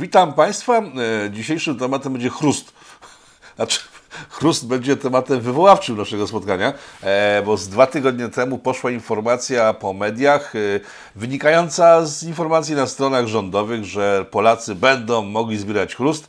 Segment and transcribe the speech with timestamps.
[0.00, 0.78] Witam Państwa.
[0.78, 2.72] E, dzisiejszym tematem będzie chrust.
[3.56, 3.80] Znaczy,
[4.30, 9.92] chrust będzie tematem wywoławczym naszego spotkania, e, bo z dwa tygodnie temu poszła informacja po
[9.92, 10.58] mediach, e,
[11.16, 16.28] wynikająca z informacji na stronach rządowych, że Polacy będą mogli zbierać chrust,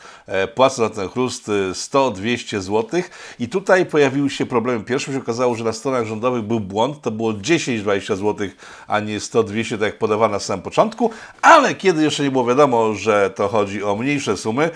[0.55, 3.02] płacą za ten chrust 100-200 zł.
[3.39, 4.84] I tutaj pojawiły się problemy.
[4.84, 8.48] Pierwszy się okazało, że na stronach rządowych był błąd, to było 10-20 zł,
[8.88, 12.94] a nie 100-200, tak jak podawano na samym początku, ale kiedy jeszcze nie było wiadomo,
[12.94, 14.70] że to chodzi o mniejsze sumy,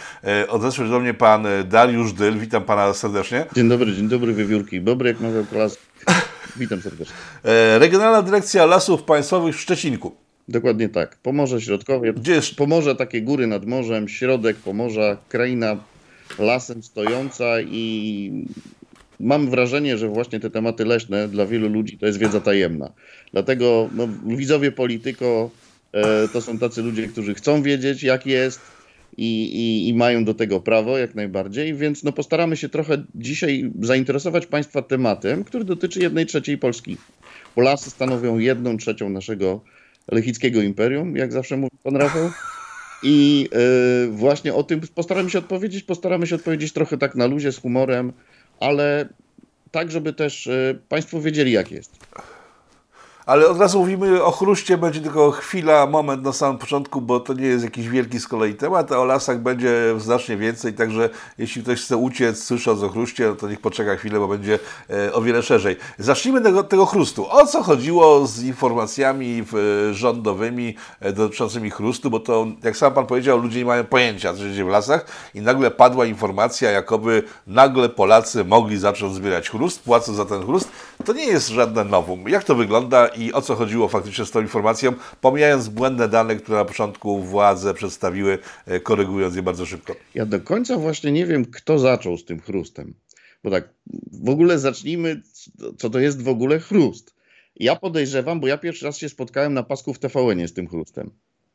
[0.49, 3.45] odezwał się do mnie pan Dariusz Dyl, witam pana serdecznie.
[3.55, 4.81] Dzień dobry, dzień dobry, wiewiórki.
[4.81, 5.77] Dobry, jak mawiał klas.
[6.55, 7.15] Witam serdecznie.
[7.43, 10.24] E, Regionalna Dyrekcja Lasów Państwowych w Szczecinku.
[10.47, 11.17] Dokładnie tak.
[11.17, 12.13] Pomorze Środkowie.
[12.13, 12.55] Gdzie jest?
[12.55, 15.77] Pomorze, takie góry nad morzem, środek Pomorza, kraina
[16.39, 18.31] lasem stojąca i
[19.19, 22.91] mam wrażenie, że właśnie te tematy leśne dla wielu ludzi to jest wiedza tajemna.
[23.33, 25.49] Dlatego no, widzowie Polityko
[25.91, 28.59] e, to są tacy ludzie, którzy chcą wiedzieć, jak jest,
[29.17, 33.71] i, i, i, mają do tego prawo jak najbardziej, więc no postaramy się trochę dzisiaj
[33.81, 36.97] zainteresować Państwa tematem, który dotyczy jednej trzeciej Polski.
[37.55, 39.61] Bo lasy stanowią jedną trzecią naszego
[40.11, 42.29] lechickiego imperium, jak zawsze mówi pan Rafał.
[43.03, 47.51] I yy, właśnie o tym postaramy się odpowiedzieć, postaramy się odpowiedzieć trochę tak na luzie,
[47.51, 48.13] z humorem,
[48.59, 49.09] ale
[49.71, 51.94] tak, żeby też yy, Państwo wiedzieli, jak jest.
[53.25, 57.33] Ale od razu mówimy o chruście, będzie tylko chwila, moment na samym początku, bo to
[57.33, 61.63] nie jest jakiś wielki z kolei temat, a o lasach będzie znacznie więcej, także jeśli
[61.63, 64.59] ktoś chce uciec, słysząc o chruście, no to niech poczeka chwilę, bo będzie
[64.89, 65.75] e, o wiele szerzej.
[65.97, 67.27] Zacznijmy tego, tego chrustu.
[67.29, 69.43] O co chodziło z informacjami
[69.89, 74.33] e, rządowymi e, dotyczącymi chrustu, bo to, jak sam Pan powiedział, ludzie nie mają pojęcia,
[74.33, 79.49] co się dzieje w lasach i nagle padła informacja, jakoby nagle Polacy mogli zacząć zbierać
[79.49, 80.69] chrust, płacąc za ten chrust.
[81.05, 82.29] To nie jest żadne nowum.
[82.29, 86.57] Jak to wygląda i o co chodziło faktycznie z tą informacją, pomijając błędne dane, które
[86.57, 89.95] na początku władze przedstawiły, e, korygując je bardzo szybko.
[90.15, 92.93] Ja do końca właśnie nie wiem, kto zaczął z tym chrustem.
[93.43, 93.69] Bo tak,
[94.11, 95.21] w ogóle zacznijmy,
[95.77, 97.15] co to jest w ogóle chrust.
[97.55, 101.11] Ja podejrzewam, bo ja pierwszy raz się spotkałem na pasku w tvn z tym chrustem.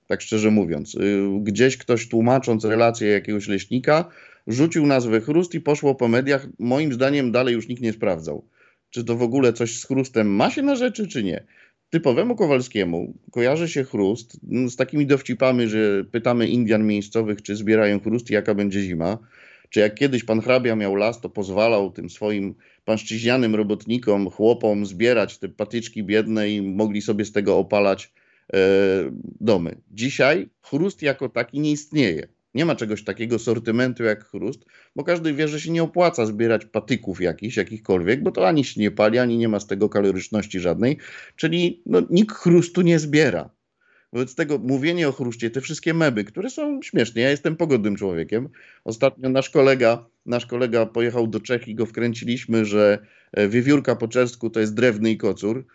[0.06, 0.94] Tak szczerze mówiąc.
[0.94, 4.08] Y, gdzieś ktoś tłumacząc relację jakiegoś leśnika,
[4.46, 6.46] rzucił nazwę chrust i poszło po mediach.
[6.58, 8.44] Moim zdaniem dalej już nikt nie sprawdzał
[8.90, 11.44] czy to w ogóle coś z chrustem ma się na rzeczy, czy nie.
[11.90, 18.30] Typowemu Kowalskiemu kojarzy się chrust z takimi dowcipami, że pytamy Indian miejscowych, czy zbierają chrust
[18.30, 19.18] i jaka będzie zima.
[19.70, 25.38] Czy jak kiedyś pan hrabia miał las, to pozwalał tym swoim panszczyźnianym robotnikom, chłopom zbierać
[25.38, 28.12] te patyczki biedne i mogli sobie z tego opalać
[28.52, 28.58] e,
[29.40, 29.76] domy.
[29.90, 32.28] Dzisiaj chrust jako taki nie istnieje.
[32.54, 34.64] Nie ma czegoś takiego sortymentu jak chrust,
[34.96, 38.80] bo każdy wie, że się nie opłaca zbierać patyków jakichś, jakichkolwiek, bo to ani się
[38.80, 40.98] nie pali, ani nie ma z tego kaloryczności żadnej.
[41.36, 43.50] Czyli no, nikt chrustu nie zbiera.
[44.12, 47.20] Wobec tego mówienie o chruście, te wszystkie meby, które są śmieszne.
[47.20, 48.48] Ja jestem pogodnym człowiekiem.
[48.84, 52.98] Ostatnio nasz kolega, nasz kolega pojechał do Czech i go wkręciliśmy, że
[53.32, 55.66] e, wiewiórka po czesku to jest drewny i kocur.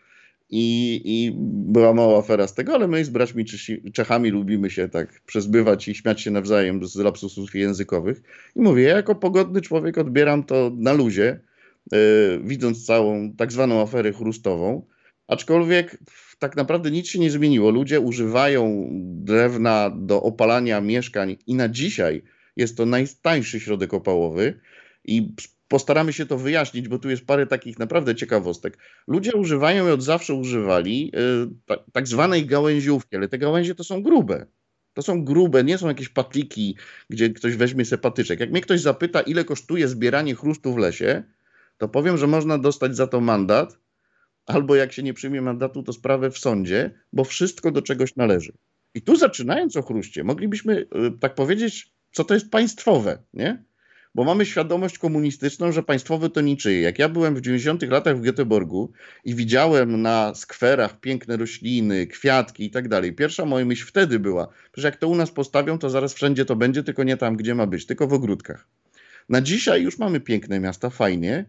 [0.49, 1.31] I, I
[1.71, 3.45] była mała afera z tego, ale my z braćmi
[3.93, 8.21] Czechami lubimy się tak przezbywać i śmiać się nawzajem z lapsusów językowych.
[8.55, 11.39] I mówię, ja jako pogodny człowiek odbieram to na luzie,
[11.91, 11.97] yy,
[12.43, 14.85] widząc całą tak zwaną aferę chrustową.
[15.27, 15.97] Aczkolwiek
[16.39, 17.71] tak naprawdę nic się nie zmieniło.
[17.71, 22.23] Ludzie używają drewna do opalania mieszkań i na dzisiaj
[22.55, 24.59] jest to najtańszy środek opałowy.
[25.05, 25.33] I
[25.67, 28.77] postaramy się to wyjaśnić, bo tu jest parę takich naprawdę ciekawostek.
[29.07, 31.11] Ludzie używają i od zawsze używali
[31.71, 34.45] y, tak zwanej gałęziówki, ale te gałęzie to są grube.
[34.93, 36.77] To są grube, nie są jakieś patliki,
[37.09, 38.39] gdzie ktoś weźmie sobie patyczek.
[38.39, 41.23] Jak mnie ktoś zapyta, ile kosztuje zbieranie chrustu w lesie,
[41.77, 43.79] to powiem, że można dostać za to mandat,
[44.45, 48.53] albo jak się nie przyjmie mandatu, to sprawę w sądzie, bo wszystko do czegoś należy.
[48.93, 50.87] I tu zaczynając o chruście, moglibyśmy y,
[51.19, 53.63] tak powiedzieć, co to jest państwowe, nie?
[54.15, 56.81] Bo mamy świadomość komunistyczną, że państwowe to niczyje.
[56.81, 58.87] Jak ja byłem w 90 latach w Göteborgu
[59.25, 64.47] i widziałem na skwerach piękne rośliny, kwiatki i tak dalej, pierwsza moja myśl wtedy była,
[64.77, 67.55] że jak to u nas postawią, to zaraz wszędzie to będzie, tylko nie tam, gdzie
[67.55, 68.67] ma być, tylko w ogródkach.
[69.29, 71.45] Na dzisiaj już mamy piękne miasta, fajnie,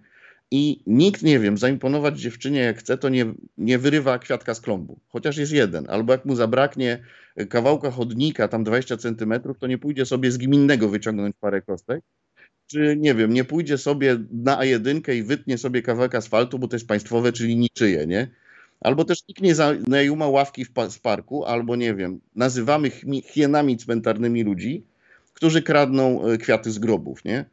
[0.50, 5.00] i nikt, nie wiem, zaimponować dziewczynie jak chce, to nie, nie wyrywa kwiatka z klombu,
[5.08, 5.86] chociaż jest jeden.
[5.90, 6.98] Albo jak mu zabraknie
[7.48, 12.04] kawałka chodnika, tam 20 centymetrów, to nie pójdzie sobie z gminnego wyciągnąć parę kostek,
[12.66, 16.76] czy nie wiem, nie pójdzie sobie na A1 i wytnie sobie kawałek asfaltu, bo to
[16.76, 18.30] jest państwowe, czyli niczyje, nie?
[18.80, 19.54] Albo też nikt nie
[19.88, 22.90] najuma ławki w, w parku, albo nie wiem, nazywamy
[23.24, 24.86] hienami cmentarnymi ludzi,
[25.32, 27.44] którzy kradną e, kwiaty z grobów, nie?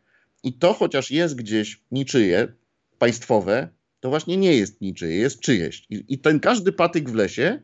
[0.43, 2.53] I to chociaż jest gdzieś niczyje,
[2.97, 3.69] państwowe,
[3.99, 5.85] to właśnie nie jest niczyje, jest czyjeś.
[5.89, 7.63] I, i ten każdy patyk w lesie,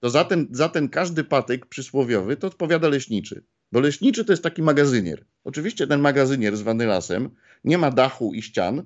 [0.00, 3.44] to za ten, za ten każdy patyk przysłowiowy to odpowiada leśniczy.
[3.72, 5.24] Bo leśniczy to jest taki magazynier.
[5.44, 7.30] Oczywiście ten magazynier zwany lasem
[7.64, 8.84] nie ma dachu i ścian,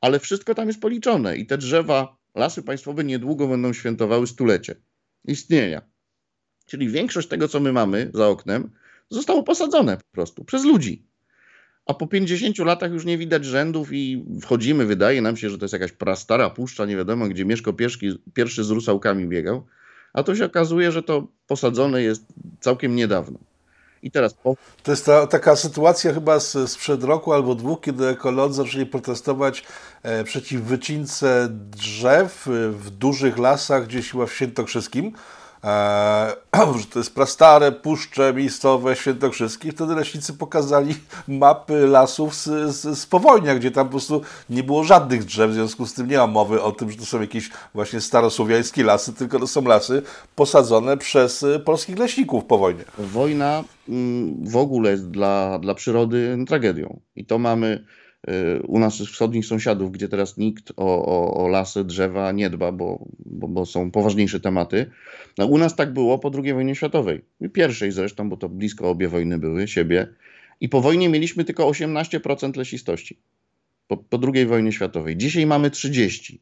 [0.00, 4.74] ale wszystko tam jest policzone i te drzewa, lasy państwowe niedługo będą świętowały stulecie
[5.24, 5.82] istnienia.
[6.66, 8.70] Czyli większość tego, co my mamy za oknem,
[9.10, 11.06] zostało posadzone po prostu przez ludzi.
[11.86, 15.64] A po 50 latach już nie widać rzędów i wchodzimy, wydaje nam się, że to
[15.64, 19.66] jest jakaś prastara puszcza, nie wiadomo, gdzie Mieszko pierwszy, pierwszy z rusałkami biegał.
[20.12, 22.26] A to się okazuje, że to posadzone jest
[22.60, 23.38] całkiem niedawno.
[24.04, 24.56] I teraz po...
[24.82, 29.64] To jest ta, taka sytuacja chyba z, sprzed roku albo dwóch, kiedy ekolodzy zaczęli protestować
[30.02, 35.12] e, przeciw wycince drzew w dużych lasach gdzieś chyba w Świętokrzyskim
[36.80, 39.72] że to jest prastare puszcze miejscowe świętokrzyskie.
[39.72, 40.96] Wtedy leśnicy pokazali
[41.28, 45.54] mapy lasów z, z, z powojnia, gdzie tam po prostu nie było żadnych drzew, w
[45.54, 49.12] związku z tym nie ma mowy o tym, że to są jakieś właśnie starosłowiańskie lasy,
[49.12, 50.02] tylko to są lasy
[50.36, 52.84] posadzone przez y, polskich leśników po wojnie.
[52.98, 53.64] Wojna
[54.44, 57.00] w ogóle jest dla, dla przyrody tragedią.
[57.16, 57.84] I to mamy
[58.28, 62.72] Y, u naszych wschodnich sąsiadów, gdzie teraz nikt o, o, o lasy, drzewa nie dba,
[62.72, 64.90] bo, bo, bo, są poważniejsze tematy.
[65.38, 67.24] No, u nas tak było po II wojnie światowej.
[67.52, 70.08] Pierwszej zresztą, bo to blisko obie wojny były, siebie.
[70.60, 73.18] I po wojnie mieliśmy tylko 18% lesistości.
[73.88, 75.16] Po, po II wojnie światowej.
[75.16, 76.40] Dzisiaj mamy 30,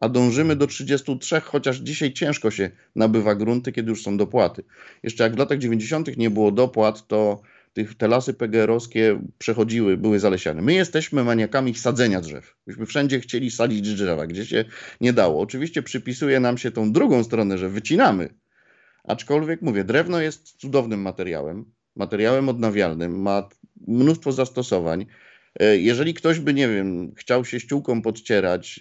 [0.00, 4.64] a dążymy do 33, chociaż dzisiaj ciężko się nabywa grunty, kiedy już są dopłaty.
[5.02, 6.16] Jeszcze jak w latach 90.
[6.16, 7.42] nie było dopłat, to
[7.72, 10.62] tych, te lasy PGR-owskie przechodziły, były zalesiane.
[10.62, 12.56] My jesteśmy maniakami sadzenia drzew.
[12.66, 14.64] Myśmy wszędzie chcieli sadzić drzewa, gdzie się
[15.00, 15.40] nie dało.
[15.40, 18.34] Oczywiście przypisuje nam się tą drugą stronę, że wycinamy.
[19.04, 21.64] Aczkolwiek mówię, drewno jest cudownym materiałem,
[21.96, 23.48] materiałem odnawialnym, ma
[23.88, 25.06] mnóstwo zastosowań.
[25.60, 28.80] E, jeżeli ktoś by, nie wiem, chciał się ściółką podcierać,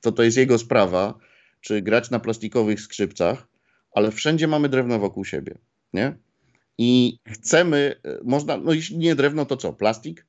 [0.00, 1.18] to to jest jego sprawa,
[1.60, 3.48] czy grać na plastikowych skrzypcach,
[3.92, 5.58] ale wszędzie mamy drewno wokół siebie,
[5.92, 6.16] nie?
[6.78, 9.72] i chcemy, e, można, no jeśli nie drewno, to co?
[9.72, 10.26] Plastik?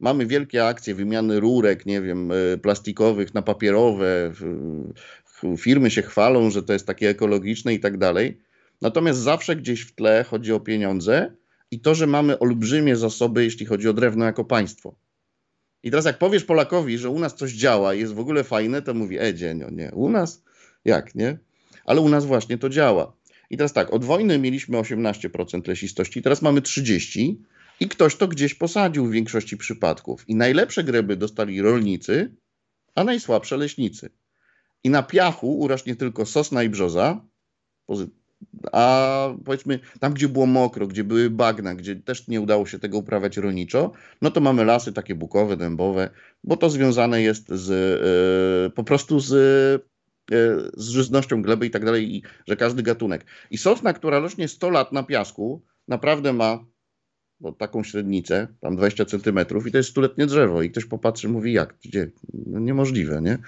[0.00, 4.32] Mamy wielkie akcje wymiany rurek, nie wiem, e, plastikowych na papierowe.
[5.58, 8.40] Firmy się chwalą, że to jest takie ekologiczne i tak dalej.
[8.82, 11.32] Natomiast zawsze gdzieś w tle chodzi o pieniądze
[11.70, 14.96] i to, że mamy olbrzymie zasoby, jeśli chodzi o drewno jako państwo.
[15.82, 18.82] I teraz jak powiesz Polakowi, że u nas coś działa i jest w ogóle fajne,
[18.82, 20.42] to mówi, e, dzienio, nie, u nas?
[20.84, 21.38] Jak, nie?
[21.84, 23.16] Ale u nas właśnie to działa.
[23.50, 27.34] I teraz tak, od wojny mieliśmy 18% lesistości, teraz mamy 30%
[27.80, 30.28] i ktoś to gdzieś posadził w większości przypadków.
[30.28, 32.34] I najlepsze greby dostali rolnicy,
[32.94, 34.10] a najsłabsze leśnicy.
[34.84, 37.20] I na piachu urośnie tylko sosna i brzoza,
[38.72, 42.98] a powiedzmy tam, gdzie było mokro, gdzie były bagna, gdzie też nie udało się tego
[42.98, 43.92] uprawiać rolniczo,
[44.22, 46.10] no to mamy lasy takie bukowe, dębowe,
[46.44, 47.68] bo to związane jest z,
[48.64, 49.32] yy, po prostu z
[50.32, 50.36] E,
[50.76, 53.24] z żyznością gleby i tak dalej, i że każdy gatunek.
[53.50, 56.64] I sosna, która rośnie 100 lat na piasku, naprawdę ma
[57.40, 61.52] bo taką średnicę, tam 20 centymetrów i to jest stuletnie drzewo i ktoś popatrzy, mówi
[61.52, 62.10] jak, gdzie,
[62.46, 63.38] no niemożliwe, nie?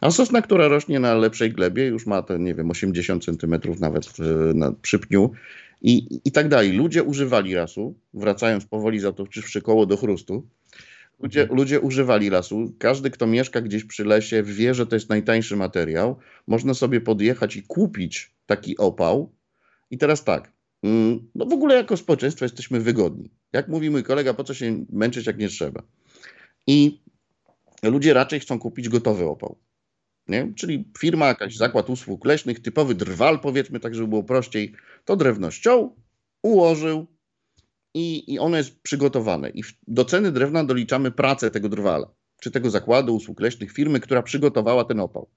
[0.00, 4.18] A sosna, która rośnie na lepszej glebie, już ma te, nie wiem, 80 centymetrów nawet
[4.54, 5.30] na, przy pniu
[5.82, 6.72] i, i tak dalej.
[6.72, 10.46] Ludzie używali rasu, wracając powoli za to czy koło do chrustu,
[11.20, 11.58] Ludzie, mhm.
[11.58, 12.74] ludzie używali lasu.
[12.78, 16.18] Każdy, kto mieszka gdzieś przy lesie, wie, że to jest najtańszy materiał.
[16.46, 19.32] Można sobie podjechać i kupić taki opał.
[19.90, 20.52] I teraz tak,
[21.34, 23.30] no w ogóle jako społeczeństwo jesteśmy wygodni.
[23.52, 25.82] Jak mówi mój kolega, po co się męczyć, jak nie trzeba.
[26.66, 27.02] I
[27.82, 29.58] ludzie raczej chcą kupić gotowy opał.
[30.28, 30.52] Nie?
[30.56, 34.74] Czyli firma, jakaś zakład usług leśnych, typowy drwal, powiedzmy tak, żeby było prościej,
[35.04, 35.96] to drewno ściął,
[36.42, 37.06] ułożył,
[37.94, 39.50] i, i ono jest przygotowane.
[39.50, 44.22] I do ceny drewna doliczamy pracę tego drwala, czy tego zakładu usług leśnych, firmy, która
[44.22, 45.30] przygotowała ten opał.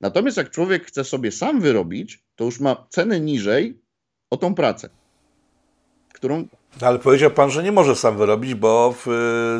[0.00, 3.83] Natomiast jak człowiek chce sobie sam wyrobić, to już ma cenę niżej
[4.30, 4.88] o tą pracę,
[6.12, 6.48] którą
[6.80, 9.08] ale powiedział Pan, że nie może sam wyrobić, bo w,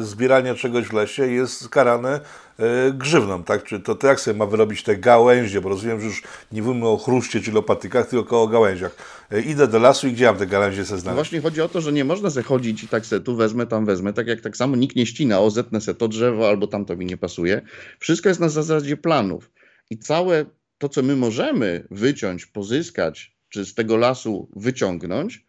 [0.01, 2.21] y, zbieranie czegoś w lesie jest karane
[2.61, 3.65] y, grzywną, tak?
[3.65, 6.89] Czy to, to jak sobie ma wyrobić te gałęzie, bo rozumiem, że już nie mówimy
[6.89, 8.97] o chruście czy lopatykach, tylko o gałęziach.
[9.33, 11.07] Y, idę do lasu i gdzie mam te gałęzie se znaleźć?
[11.07, 13.67] No właśnie chodzi o to, że nie można se chodzić i tak se tu wezmę,
[13.67, 16.67] tam wezmę, tak jak tak samo nikt nie ścina, o zetnę se to drzewo albo
[16.67, 17.63] tamto mi nie pasuje.
[17.99, 19.51] Wszystko jest na zasadzie planów.
[19.91, 20.45] I całe
[20.79, 25.47] to, co my możemy wyciąć, pozyskać, czy z tego lasu wyciągnąć,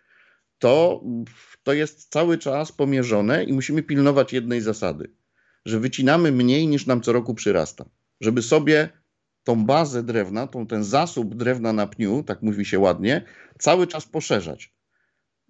[0.60, 1.04] to
[1.64, 5.12] to jest cały czas pomierzone i musimy pilnować jednej zasady,
[5.66, 7.86] że wycinamy mniej niż nam co roku przyrasta,
[8.22, 8.90] żeby sobie
[9.44, 13.26] tą bazę drewna, tą, ten zasób drewna na pniu, tak mówi się ładnie,
[13.60, 14.75] cały czas poszerzać.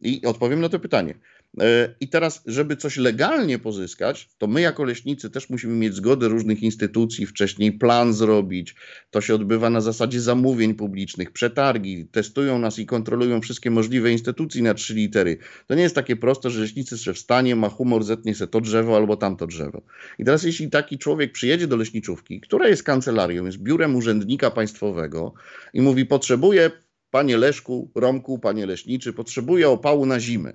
[0.05, 1.15] I odpowiem na to pytanie.
[1.61, 6.27] E, I teraz, żeby coś legalnie pozyskać, to my jako leśnicy też musimy mieć zgodę
[6.27, 8.75] różnych instytucji, wcześniej plan zrobić.
[9.11, 14.63] To się odbywa na zasadzie zamówień publicznych, przetargi, testują nas i kontrolują wszystkie możliwe instytucje
[14.63, 15.37] na trzy litery.
[15.67, 18.95] To nie jest takie proste, że leśnicy się wstanie, ma humor, zetnie sobie to drzewo
[18.95, 19.81] albo tamto drzewo.
[20.19, 25.33] I teraz jeśli taki człowiek przyjedzie do leśniczówki, która jest kancelarią, jest biurem urzędnika państwowego
[25.73, 26.71] i mówi, potrzebuję,
[27.15, 30.53] panie Leszku, Romku, panie leśniczy, potrzebuję opału na zimę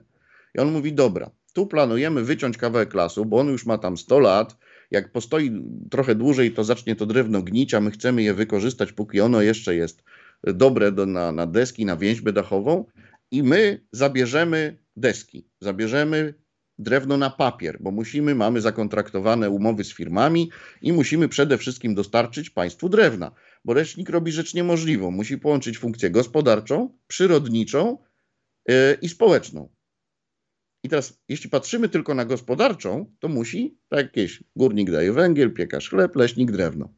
[0.55, 4.19] i on mówi, dobra, tu planujemy wyciąć kawałek lasu, bo on już ma tam 100
[4.19, 4.57] lat.
[4.90, 9.21] Jak postoi trochę dłużej, to zacznie to drewno gnić, a my chcemy je wykorzystać, póki
[9.21, 10.02] ono jeszcze jest
[10.45, 12.85] dobre do, na, na deski, na więźbę dachową.
[13.31, 16.35] I my zabierzemy deski, zabierzemy
[16.81, 20.51] drewno na papier, bo musimy, mamy zakontraktowane umowy z firmami
[20.83, 23.33] i musimy przede wszystkim dostarczyć państwu drewna,
[23.65, 25.11] bo leśnik robi rzecz niemożliwą.
[25.11, 27.99] Musi połączyć funkcję gospodarczą, przyrodniczą
[28.69, 29.69] yy, i społeczną.
[30.85, 35.91] I teraz, jeśli patrzymy tylko na gospodarczą, to musi, tak jakieś górnik daje węgiel, piekarz
[35.91, 36.89] chleb, leśnik drewno.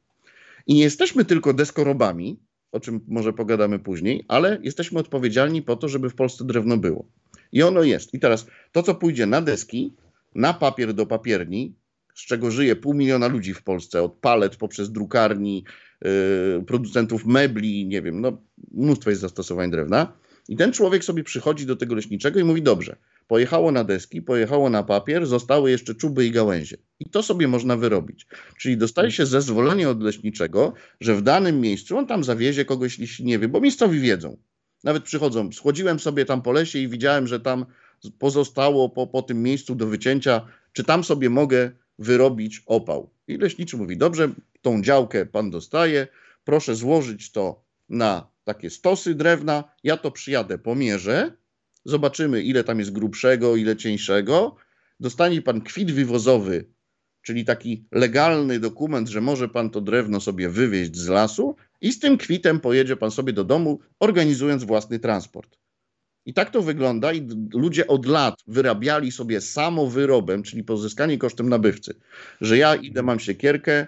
[0.66, 2.40] I nie jesteśmy tylko deskorobami,
[2.72, 7.08] o czym może pogadamy później, ale jesteśmy odpowiedzialni po to, żeby w Polsce drewno było.
[7.52, 8.14] I ono jest.
[8.14, 9.94] I teraz to, co pójdzie na deski,
[10.34, 11.76] na papier do papierni,
[12.14, 15.64] z czego żyje pół miliona ludzi w Polsce, od palet poprzez drukarni,
[16.04, 18.42] yy, producentów mebli, nie wiem, no
[18.72, 20.12] mnóstwo jest zastosowań drewna.
[20.48, 24.70] I ten człowiek sobie przychodzi do tego leśniczego i mówi: Dobrze, pojechało na deski, pojechało
[24.70, 26.76] na papier, zostały jeszcze czuby i gałęzie.
[27.00, 28.26] I to sobie można wyrobić.
[28.58, 33.24] Czyli dostaje się zezwolenie od leśniczego, że w danym miejscu on tam zawiezie kogoś, jeśli
[33.24, 34.36] nie wie, bo miejscowi wiedzą.
[34.84, 37.66] Nawet przychodzą, schodziłem sobie tam po lesie i widziałem, że tam
[38.18, 43.10] pozostało po, po tym miejscu do wycięcia, czy tam sobie mogę wyrobić opał.
[43.28, 44.28] I leśniczy mówi, dobrze,
[44.62, 46.06] tą działkę pan dostaje,
[46.44, 51.32] proszę złożyć to na takie stosy drewna, ja to przyjadę, pomierzę,
[51.84, 54.56] zobaczymy ile tam jest grubszego, ile cieńszego.
[55.00, 56.64] Dostanie pan kwit wywozowy,
[57.22, 61.98] czyli taki legalny dokument, że może pan to drewno sobie wywieźć z lasu i z
[61.98, 65.58] tym kwitem pojedzie pan sobie do domu, organizując własny transport.
[66.26, 71.94] I tak to wygląda i ludzie od lat wyrabiali sobie samowyrobem, czyli pozyskanie kosztem nabywcy,
[72.40, 73.86] że ja idę, mam siekierkę,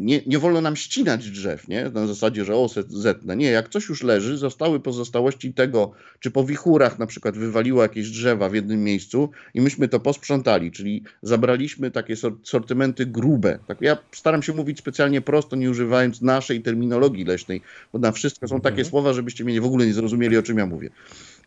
[0.00, 1.90] nie, nie wolno nam ścinać drzew, nie?
[1.90, 3.36] Na zasadzie, że o, zetnę.
[3.36, 8.10] Nie, jak coś już leży, zostały pozostałości tego, czy po wichurach na przykład wywaliło jakieś
[8.10, 13.58] drzewa w jednym miejscu i myśmy to posprzątali, czyli zabraliśmy takie sortymenty grube.
[13.66, 17.62] Tak, ja staram się mówić specjalnie prosto, nie używając naszej terminologii leśnej,
[17.92, 18.88] bo na wszystko są takie mhm.
[18.88, 20.90] słowa, żebyście mnie w ogóle nie zrozumieli, o czym ja mówię.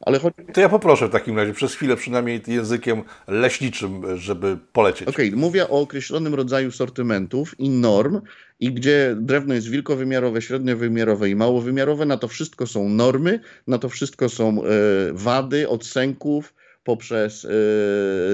[0.01, 0.33] Ale choć...
[0.53, 5.07] To ja poproszę w takim razie przez chwilę przynajmniej językiem leśniczym, żeby polecieć.
[5.07, 8.21] Okej, okay, mówię o określonym rodzaju sortymentów i norm,
[8.59, 13.89] i gdzie drewno jest wielkowymiarowe, średniowymiarowe i małowymiarowe, na to wszystko są normy, na to
[13.89, 14.67] wszystko są e,
[15.13, 16.53] wady od sęków
[16.83, 17.49] poprzez e,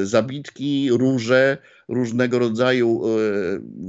[0.06, 1.58] zabitki, róże,
[1.88, 3.10] różnego rodzaju e,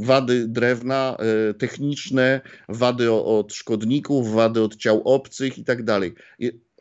[0.05, 1.17] wady drewna
[1.59, 6.15] techniczne, wady od szkodników, wady od ciał obcych i tak dalej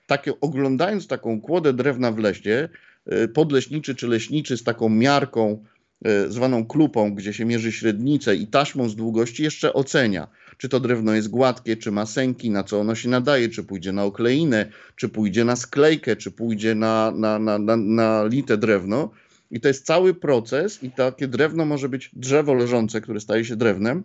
[0.07, 2.69] takie, oglądając taką kłodę drewna w lesie,
[3.05, 5.63] e, podleśniczy czy leśniczy z taką miarką
[6.05, 10.79] e, zwaną klupą, gdzie się mierzy średnicę i taśmą z długości jeszcze ocenia, czy to
[10.79, 14.71] drewno jest gładkie, czy ma sęki, na co ono się nadaje, czy pójdzie na okleinę,
[14.95, 19.12] czy pójdzie na sklejkę, czy pójdzie na, na, na, na, na lite drewno.
[19.51, 23.55] I to jest cały proces i takie drewno może być drzewo leżące, które staje się
[23.55, 24.03] drewnem,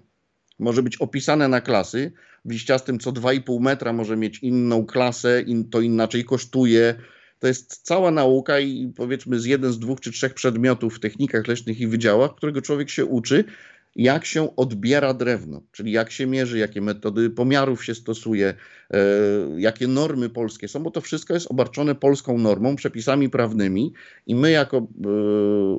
[0.61, 2.13] może być opisane na klasy.
[2.45, 6.95] W liściastym co 2,5 metra może mieć inną klasę, in, to inaczej kosztuje.
[7.39, 11.47] To jest cała nauka i powiedzmy z jeden z dwóch czy trzech przedmiotów w technikach
[11.47, 13.45] leśnych i wydziałach, którego człowiek się uczy,
[13.97, 18.55] jak się odbiera drewno, czyli jak się mierzy, jakie metody pomiarów się stosuje,
[18.91, 18.99] e,
[19.57, 23.93] jakie normy polskie są, bo to wszystko jest obarczone polską normą, przepisami prawnymi
[24.27, 24.83] i my jako e,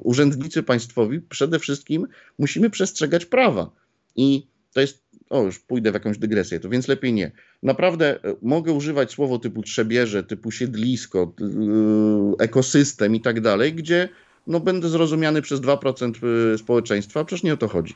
[0.01, 2.07] urzędnicy państwowi przede wszystkim
[2.39, 3.71] musimy przestrzegać prawa.
[4.15, 7.31] I to jest, o już pójdę w jakąś dygresję, to więc lepiej nie.
[7.63, 14.09] Naprawdę e, mogę używać słowo typu trzebierze, typu siedlisko, e, ekosystem i tak dalej, gdzie
[14.47, 16.13] no, będę zrozumiany przez 2%
[16.53, 17.95] e, społeczeństwa, przecież nie o to chodzi.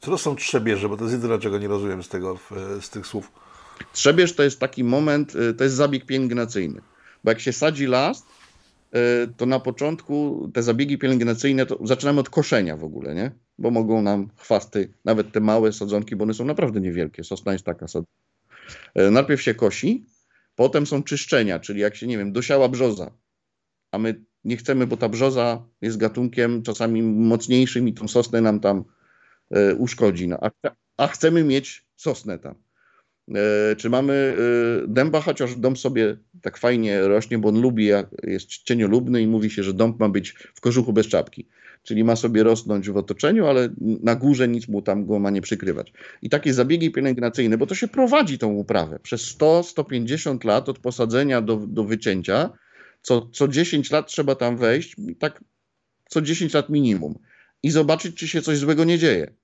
[0.00, 2.38] Co to są trzebierze, bo to jest jedyne, czego nie rozumiem z, tego,
[2.80, 3.32] z tych słów.
[3.92, 6.80] Trzebierz to jest taki moment, to jest zabieg pielęgnacyjny,
[7.24, 8.26] bo jak się sadzi las,
[9.36, 13.30] to na początku te zabiegi pielęgnacyjne, to zaczynamy od koszenia w ogóle, nie?
[13.58, 17.64] Bo mogą nam chwasty, nawet te małe sadzonki, bo one są naprawdę niewielkie, sosna jest
[17.64, 18.12] taka sadzonka.
[18.94, 20.06] E, najpierw się kosi,
[20.54, 23.10] potem są czyszczenia, czyli jak się, nie wiem, dosiała brzoza,
[23.92, 28.60] a my nie chcemy, bo ta brzoza jest gatunkiem czasami mocniejszym i tą sosnę nam
[28.60, 28.84] tam
[29.50, 30.50] e, uszkodzi, no, a,
[30.96, 32.54] a chcemy mieć sosnę tam.
[33.34, 34.36] E, czy mamy
[34.88, 37.88] dęba, chociaż dąb sobie tak fajnie rośnie, bo on lubi,
[38.22, 41.48] jest cieniolubny i mówi się, że dąb ma być w kożuchu bez czapki.
[41.84, 45.40] Czyli ma sobie rosnąć w otoczeniu, ale na górze nic mu tam go ma nie
[45.40, 45.92] przykrywać.
[46.22, 48.98] I takie zabiegi pielęgnacyjne, bo to się prowadzi tą uprawę.
[48.98, 52.50] Przez 100-150 lat od posadzenia do, do wycięcia,
[53.02, 55.44] co, co 10 lat trzeba tam wejść, tak
[56.08, 57.18] co 10 lat minimum.
[57.62, 59.34] I zobaczyć, czy się coś złego nie dzieje.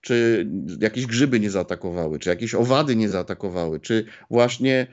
[0.00, 0.46] Czy
[0.80, 4.86] jakieś grzyby nie zaatakowały, czy jakieś owady nie zaatakowały, czy właśnie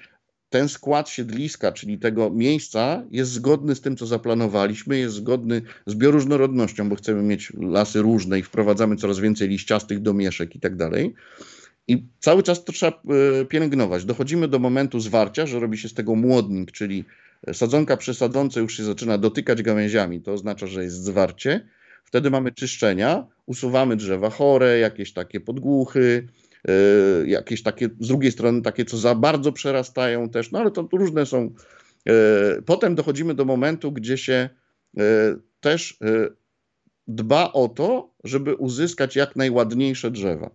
[0.56, 5.96] ten skład siedliska, czyli tego miejsca, jest zgodny z tym, co zaplanowaliśmy, jest zgodny z
[5.96, 11.14] bioróżnorodnością, bo chcemy mieć lasy różne i wprowadzamy coraz więcej liściastych domieszek i tak dalej.
[11.88, 13.02] I cały czas to trzeba
[13.42, 14.06] e, pielęgnować.
[14.06, 17.04] Dochodzimy do momentu zwarcia, że robi się z tego młodnik, czyli
[17.54, 18.12] sadzonka przy
[18.56, 21.68] już się zaczyna dotykać gałęziami, to oznacza, że jest zwarcie.
[22.04, 26.28] Wtedy mamy czyszczenia, usuwamy drzewa chore, jakieś takie podgłuchy,
[27.26, 31.26] jakieś takie, z drugiej strony takie, co za bardzo przerastają też, no ale to różne
[31.26, 31.54] są.
[32.06, 32.14] Yy,
[32.66, 34.50] potem dochodzimy do momentu, gdzie się
[34.94, 35.04] yy,
[35.60, 36.00] też
[37.08, 40.50] dba o to, żeby uzyskać jak najładniejsze drzewa.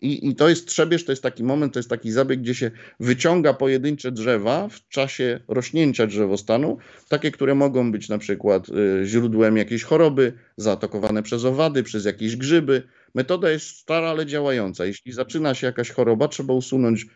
[0.00, 2.70] I, I to jest trzebież, to jest taki moment, to jest taki zabieg, gdzie się
[3.00, 6.78] wyciąga pojedyncze drzewa w czasie rośnięcia drzewostanu,
[7.08, 12.36] takie, które mogą być na przykład y, źródłem jakiejś choroby, zaatakowane przez owady, przez jakieś
[12.36, 12.82] grzyby.
[13.14, 14.84] Metoda jest stara, ale działająca.
[14.84, 17.06] Jeśli zaczyna się jakaś choroba, trzeba usunąć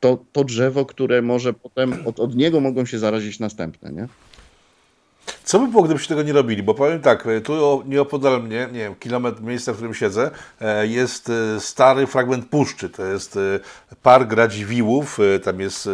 [0.00, 3.92] to, to drzewo, które może potem od, od niego mogą się zarazić następne.
[3.92, 4.08] Nie?
[5.48, 6.62] Co by było, gdybyście tego nie robili?
[6.62, 10.86] Bo powiem tak, e, tu nieopodal mnie, nie wiem, kilometr miejsca, w którym siedzę, e,
[10.86, 12.90] jest e, stary fragment puszczy.
[12.90, 13.38] To jest
[14.02, 15.88] park Radziwiłłów, tam jest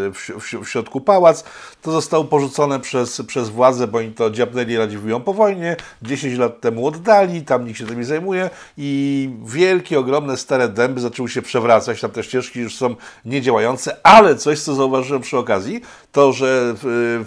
[0.62, 1.44] w, środku pałac.
[1.82, 5.76] To zostało porzucone przez, przez władze, bo oni to dziabnęli Radziwiłłom po wojnie.
[6.02, 11.00] 10 lat temu oddali, tam nikt się tym nie zajmuje i wielkie, ogromne, stare dęby
[11.00, 12.00] zaczęły się przewracać.
[12.00, 15.80] Tam te ścieżki już są niedziałające, ale coś, co zauważyłem przy okazji,
[16.14, 16.74] to, że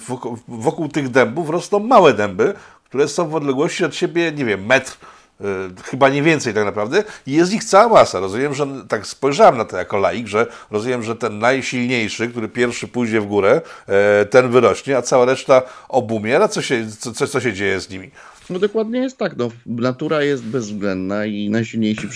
[0.08, 2.54] wokół, wokół tych dębów rosną małe dęby,
[2.84, 4.98] które są w odległości od siebie, nie wiem, metr,
[5.40, 5.48] yy,
[5.84, 8.20] chyba nie więcej tak naprawdę, i jest ich cała masa.
[8.20, 12.88] Rozumiem, że tak spojrzałem na to jako laik, że rozumiem, że ten najsilniejszy, który pierwszy
[12.88, 13.94] pójdzie w górę, yy,
[14.26, 16.48] ten wyrośnie, a cała reszta obumiera.
[16.48, 18.12] Co się, co, co się dzieje z nimi?
[18.50, 19.38] No dokładnie jest tak.
[19.38, 22.08] No, natura jest bezwzględna i najsilniejsi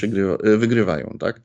[0.44, 1.42] e, wygrywają, tak?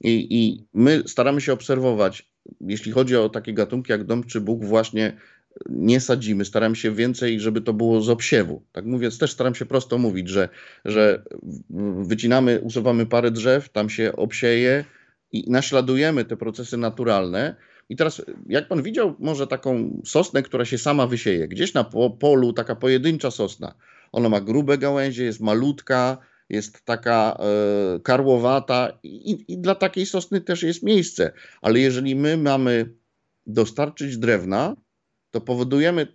[0.00, 4.64] I, I my staramy się obserwować, jeśli chodzi o takie gatunki jak dom czy Bóg,
[4.64, 5.16] właśnie
[5.70, 8.62] nie sadzimy, staram się więcej, żeby to było z obsiewu.
[8.72, 10.48] Tak mówiąc, też staram się prosto mówić, że,
[10.84, 11.22] że
[12.02, 14.84] wycinamy, usuwamy parę drzew, tam się obsieje
[15.32, 17.56] i naśladujemy te procesy naturalne.
[17.88, 21.84] I teraz, jak pan widział, może taką sosnę, która się sama wysieje, gdzieś na
[22.20, 23.74] polu, taka pojedyncza sosna.
[24.12, 30.40] Ona ma grube gałęzie, jest malutka, jest taka e, karłowata i, i dla takiej sosny
[30.40, 31.32] też jest miejsce.
[31.62, 32.90] Ale jeżeli my mamy
[33.46, 34.76] dostarczyć drewna,
[35.30, 36.06] to powodujemy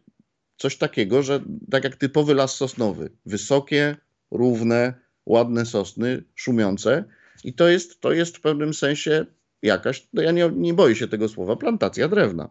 [0.58, 1.40] coś takiego, że
[1.72, 3.96] tak jak typowy las sosnowy, wysokie,
[4.32, 4.94] równe,
[5.26, 7.04] ładne sosny, szumiące
[7.44, 9.26] i to jest, to jest w pewnym sensie
[9.62, 12.50] jakaś, no ja nie, nie boję się tego słowa, plantacja drewna.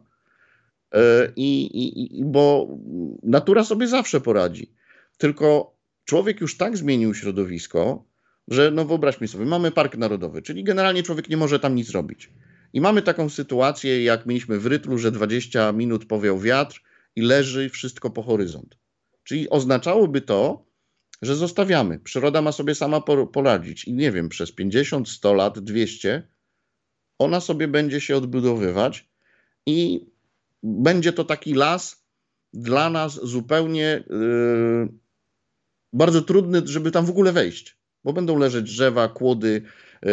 [0.94, 2.68] E, I, i, i, bo
[3.22, 4.72] natura sobie zawsze poradzi.
[5.18, 5.77] Tylko
[6.08, 8.04] człowiek już tak zmienił środowisko,
[8.48, 12.30] że no wyobraźmy sobie, mamy park narodowy, czyli generalnie człowiek nie może tam nic robić.
[12.72, 16.82] I mamy taką sytuację, jak mieliśmy w Rytlu, że 20 minut powiał wiatr
[17.16, 18.78] i leży wszystko po horyzont.
[19.24, 20.66] Czyli oznaczałoby to,
[21.22, 21.98] że zostawiamy.
[21.98, 23.00] Przyroda ma sobie sama
[23.32, 26.28] poradzić i nie wiem, przez 50, 100 lat, 200
[27.18, 29.08] ona sobie będzie się odbudowywać
[29.66, 30.06] i
[30.62, 32.04] będzie to taki las
[32.52, 34.88] dla nas zupełnie yy,
[35.92, 39.62] bardzo trudny, żeby tam w ogóle wejść, bo będą leżeć drzewa, kłody,
[40.02, 40.10] E,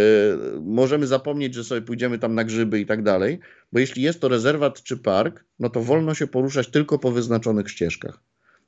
[0.61, 3.39] możemy zapomnieć, że sobie pójdziemy tam na grzyby i tak dalej,
[3.73, 7.71] bo jeśli jest to rezerwat czy park, no to wolno się poruszać tylko po wyznaczonych
[7.71, 8.19] ścieżkach.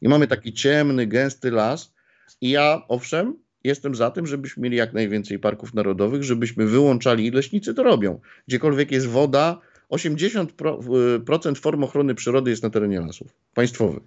[0.01, 1.93] I mamy taki ciemny, gęsty las
[2.41, 7.31] i ja, owszem, jestem za tym, żebyśmy mieli jak najwięcej parków narodowych, żebyśmy wyłączali, i
[7.31, 14.03] leśnicy to robią, gdziekolwiek jest woda, 80% form ochrony przyrody jest na terenie lasów państwowych.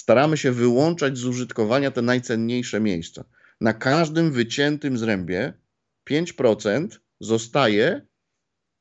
[0.00, 3.24] Staramy się wyłączać z użytkowania te najcenniejsze miejsca.
[3.60, 5.52] Na każdym wyciętym zrębie
[6.10, 6.88] 5%
[7.20, 8.06] zostaje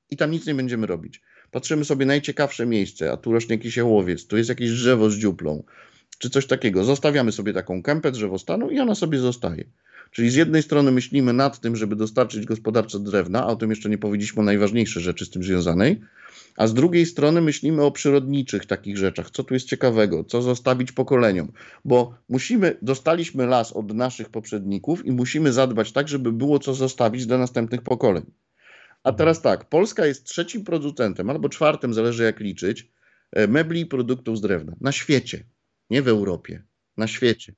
[0.10, 1.22] i tam nic nie będziemy robić.
[1.52, 5.64] Patrzymy sobie najciekawsze miejsce, a tu rośnie jakiś jałowiec, tu jest jakieś drzewo z dziuplą,
[6.20, 6.84] czy coś takiego.
[6.84, 9.64] Zostawiamy sobie taką kępę drzewostanu i ona sobie zostaje.
[10.12, 13.90] Czyli z jednej strony myślimy nad tym, żeby dostarczyć gospodarczo drewna, a o tym jeszcze
[13.90, 16.02] nie powiedzieliśmy o najważniejszej rzeczy z tym związanej,
[16.56, 20.92] a z drugiej strony myślimy o przyrodniczych takich rzeczach, co tu jest ciekawego, co zostawić
[20.92, 21.52] pokoleniom,
[21.86, 27.26] bo musimy, dostaliśmy las od naszych poprzedników i musimy zadbać tak, żeby było co zostawić
[27.26, 28.26] dla następnych pokoleń.
[29.04, 32.92] A teraz tak, Polska jest trzecim producentem, albo czwartym, zależy jak liczyć,
[33.32, 34.76] e, mebli i produktów z drewna.
[34.82, 35.44] Na świecie,
[35.90, 36.64] nie w Europie,
[36.98, 37.54] na świecie.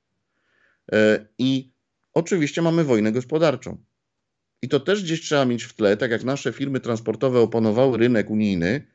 [0.92, 1.72] E, I
[2.14, 3.78] oczywiście mamy wojnę gospodarczą.
[4.62, 8.30] I to też gdzieś trzeba mieć w tle, tak jak nasze firmy transportowe opanowały rynek
[8.30, 8.86] unijny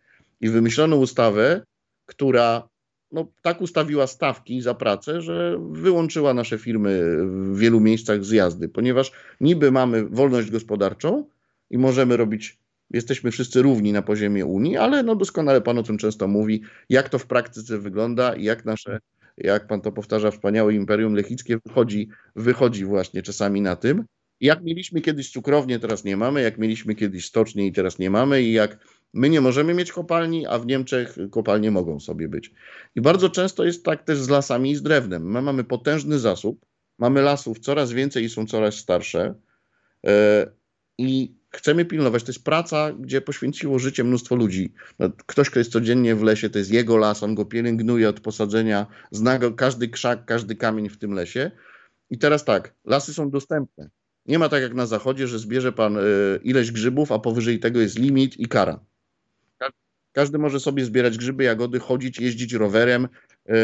[0.41, 1.63] i wymyślono ustawę,
[2.06, 2.69] która
[3.12, 8.69] no, tak ustawiła stawki za pracę, że wyłączyła nasze firmy w wielu miejscach z jazdy,
[8.69, 11.30] ponieważ niby mamy wolność gospodarczą
[11.69, 12.58] i możemy robić,
[12.91, 17.10] jesteśmy wszyscy równi na poziomie Unii, ale no doskonale pan o tym często mówi, jak
[17.10, 18.99] to w praktyce wygląda i jak nasze,
[19.38, 24.06] jak pan to powtarza, wspaniałe Imperium Lechickie wychodzi, wychodzi właśnie czasami na tym.
[24.41, 28.43] Jak mieliśmy kiedyś cukrownię, teraz nie mamy, jak mieliśmy kiedyś stocznie i teraz nie mamy
[28.43, 28.78] i jak
[29.13, 32.54] My nie możemy mieć kopalni, a w Niemczech kopalnie mogą sobie być.
[32.95, 35.32] I bardzo często jest tak też z lasami i z drewnem.
[35.32, 36.65] My mamy potężny zasób,
[36.97, 39.36] mamy lasów coraz więcej i są coraz starsze.
[40.08, 40.47] E,
[40.97, 42.23] I chcemy pilnować.
[42.23, 44.73] To jest praca, gdzie poświęciło życie mnóstwo ludzi.
[45.00, 48.19] No, ktoś, kto jest codziennie w lesie, to jest jego las, on go pielęgnuje od
[48.19, 51.52] posadzenia, zna go każdy krzak, każdy kamień w tym lesie.
[52.10, 53.89] I teraz tak, lasy są dostępne.
[54.28, 56.02] Nie ma tak jak na zachodzie, że zbierze pan e,
[56.44, 58.80] ileś grzybów, a powyżej tego jest limit i kara.
[60.18, 63.08] Każdy może sobie zbierać grzyby, jagody, chodzić, jeździć rowerem,
[63.46, 63.56] yy,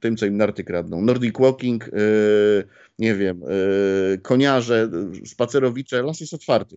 [0.00, 1.02] tym, co im narty kradną.
[1.02, 2.64] Nordic walking, yy,
[2.98, 4.90] nie wiem, yy, koniarze,
[5.26, 6.76] spacerowicze, las jest otwarty.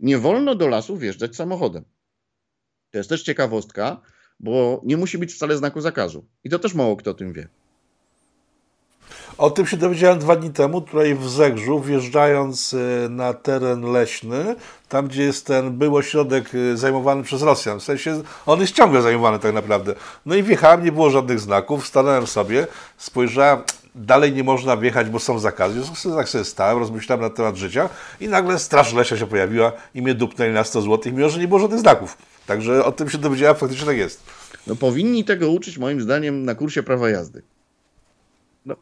[0.00, 1.84] Nie wolno do lasu wjeżdżać samochodem.
[2.90, 4.00] To jest też ciekawostka,
[4.40, 6.26] bo nie musi być wcale znaku zakazu.
[6.44, 7.48] I to też mało kto o tym wie.
[9.40, 14.56] O tym się dowiedziałem dwa dni temu, tutaj w Zegrzu, wjeżdżając y, na teren leśny,
[14.88, 17.80] tam gdzie jest ten był ośrodek y, zajmowany przez Rosjan.
[17.80, 19.94] W sensie on jest ciągle zajmowany tak naprawdę.
[20.26, 22.66] No i wjechałem, nie było żadnych znaków, stanąłem sobie,
[22.98, 23.58] spojrzałem,
[23.94, 25.80] dalej nie można wjechać, bo są zakazy.
[26.02, 27.88] Tym tak sobie stałem, rozmyślałem na temat życia
[28.20, 31.48] i nagle Straż Leśna się pojawiła i mnie dupnęli na 100 zł, mimo że nie
[31.48, 32.16] było żadnych znaków.
[32.46, 34.22] Także o tym się dowiedziałem, faktycznie tak jest.
[34.66, 37.42] No powinni tego uczyć moim zdaniem na kursie prawa jazdy.
[38.66, 38.76] No.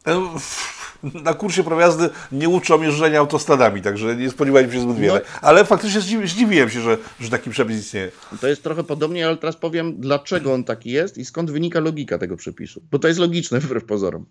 [1.23, 5.21] Na kursie jazdy nie uczą jeżdżenia autostradami, także nie spodziewałem się zbyt wiele.
[5.33, 5.39] No.
[5.41, 8.11] Ale faktycznie zdziwi, zdziwiłem się, że, że taki przepis istnieje.
[8.41, 12.17] To jest trochę podobnie, ale teraz powiem, dlaczego on taki jest i skąd wynika logika
[12.17, 12.81] tego przepisu.
[12.91, 14.25] Bo to jest logiczne wbrew pozorom.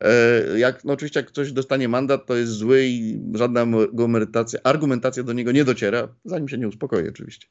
[0.00, 5.22] E, jak, no oczywiście, jak ktoś dostanie mandat, to jest zły i żadna argumentacja, argumentacja
[5.22, 7.48] do niego nie dociera, zanim się nie uspokoi, oczywiście.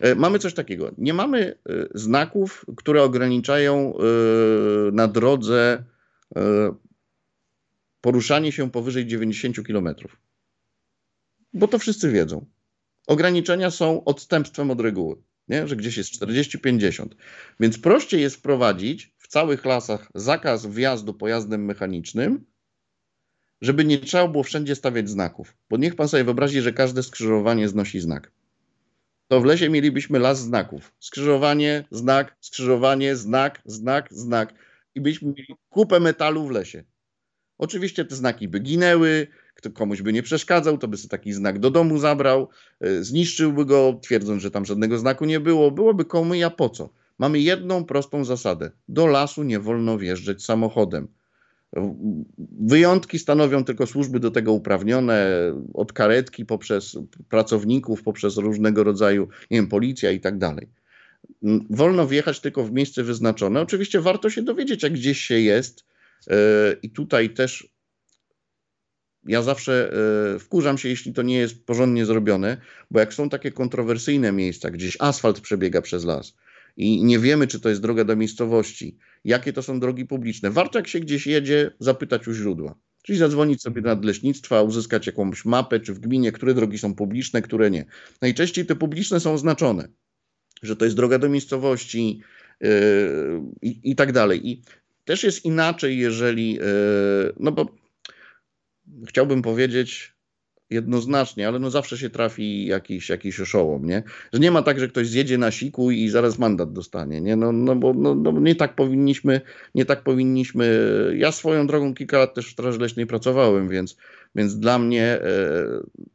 [0.00, 0.90] E, mamy coś takiego.
[0.98, 3.94] Nie mamy e, znaków, które ograniczają
[4.92, 5.89] na drodze E,
[8.00, 9.94] poruszanie się powyżej 90 km.
[11.52, 12.46] Bo to wszyscy wiedzą.
[13.06, 15.16] Ograniczenia są odstępstwem od reguły,
[15.48, 15.68] nie?
[15.68, 17.06] że gdzieś jest 40-50.
[17.60, 22.44] Więc prościej jest wprowadzić w całych lasach zakaz wjazdu pojazdem mechanicznym,
[23.60, 25.56] żeby nie trzeba było wszędzie stawiać znaków.
[25.70, 28.32] Bo niech pan sobie wyobrazi, że każde skrzyżowanie znosi znak.
[29.28, 30.92] To w lesie mielibyśmy las znaków.
[30.98, 34.54] Skrzyżowanie, znak, skrzyżowanie, znak, znak, znak
[34.94, 36.84] i byśmy mieli kupę metalu w lesie.
[37.58, 41.58] Oczywiście te znaki by ginęły, kto komuś by nie przeszkadzał, to by sobie taki znak
[41.58, 42.48] do domu zabrał,
[42.80, 45.70] e, zniszczyłby go, twierdząc, że tam żadnego znaku nie było.
[45.70, 46.88] Byłoby komu, ja po co?
[47.18, 48.70] Mamy jedną prostą zasadę.
[48.88, 51.08] Do lasu nie wolno wjeżdżać samochodem.
[52.60, 55.30] Wyjątki stanowią tylko służby do tego uprawnione,
[55.74, 56.98] od karetki poprzez
[57.28, 60.68] pracowników, poprzez różnego rodzaju, nie wiem, policja i tak dalej.
[61.70, 63.60] Wolno wjechać tylko w miejsce wyznaczone.
[63.60, 65.84] Oczywiście warto się dowiedzieć, jak gdzieś się jest.
[66.30, 66.36] E,
[66.82, 67.68] I tutaj też
[69.26, 69.92] ja zawsze
[70.34, 72.56] e, wkurzam się, jeśli to nie jest porządnie zrobione,
[72.90, 76.34] bo jak są takie kontrowersyjne miejsca, gdzieś asfalt przebiega przez las
[76.76, 80.78] i nie wiemy, czy to jest droga do miejscowości, jakie to są drogi publiczne, warto
[80.78, 82.74] jak się gdzieś jedzie, zapytać u źródła.
[83.02, 87.42] Czyli zadzwonić sobie do nadleśnictwa, uzyskać jakąś mapę, czy w gminie, które drogi są publiczne,
[87.42, 87.84] które nie.
[88.22, 89.88] Najczęściej te publiczne są oznaczone
[90.62, 92.20] że to jest droga do miejscowości
[92.60, 92.68] yy,
[93.62, 94.48] i, i tak dalej.
[94.48, 94.62] I
[95.04, 96.62] też jest inaczej, jeżeli, yy,
[97.40, 97.66] no bo
[99.06, 100.14] chciałbym powiedzieć
[100.70, 104.02] jednoznacznie, ale no zawsze się trafi jakiś, jakiś oszołom, nie?
[104.32, 107.36] Że nie ma tak, że ktoś zjedzie na siku i zaraz mandat dostanie, nie?
[107.36, 109.40] No, no bo no, no nie tak powinniśmy,
[109.74, 113.96] nie tak powinniśmy, ja swoją drogą kilka lat też w Straży Leśnej pracowałem, więc
[114.34, 115.22] więc dla mnie e,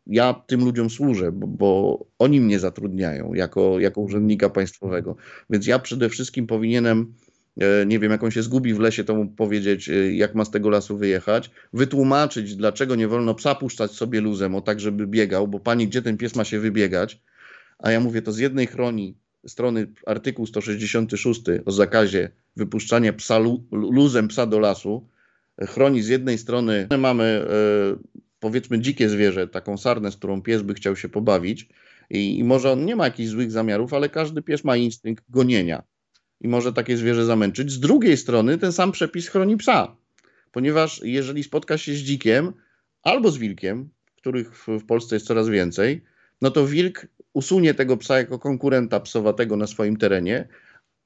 [0.07, 5.15] ja tym ludziom służę, bo, bo, oni mnie zatrudniają jako, jako urzędnika państwowego.
[5.49, 7.13] Więc ja przede wszystkim powinienem
[7.57, 10.45] e, nie wiem, jak on się zgubi w lesie, to mu powiedzieć, e, jak ma
[10.45, 15.07] z tego lasu wyjechać, wytłumaczyć, dlaczego nie wolno psa puszczać sobie luzem, o tak, żeby
[15.07, 17.21] biegał, bo pani, gdzie ten pies ma się wybiegać?
[17.79, 19.15] A ja mówię, to z jednej chroni
[19.47, 23.39] strony artykuł 166 o zakazie wypuszczania psa
[23.71, 25.07] luzem psa do lasu,
[25.61, 30.73] chroni z jednej strony mamy e, powiedzmy dzikie zwierzę, taką sarnę, z którą pies by
[30.73, 31.69] chciał się pobawić
[32.09, 35.83] I, I może on nie ma jakichś złych zamiarów, ale każdy pies ma instynkt gonienia
[36.41, 37.71] i może takie zwierzę zamęczyć.
[37.71, 39.95] Z drugiej strony ten sam przepis chroni psa,
[40.51, 42.53] ponieważ jeżeli spotka się z dzikiem
[43.03, 46.03] albo z wilkiem, których w, w Polsce jest coraz więcej,
[46.41, 50.47] no to wilk usunie tego psa jako konkurenta psowatego na swoim terenie,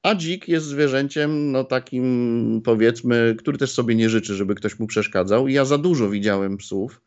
[0.02, 4.86] a dzik jest zwierzęciem, no takim powiedzmy, który też sobie nie życzy, żeby ktoś mu
[4.86, 5.48] przeszkadzał.
[5.48, 7.00] I ja za dużo widziałem psów,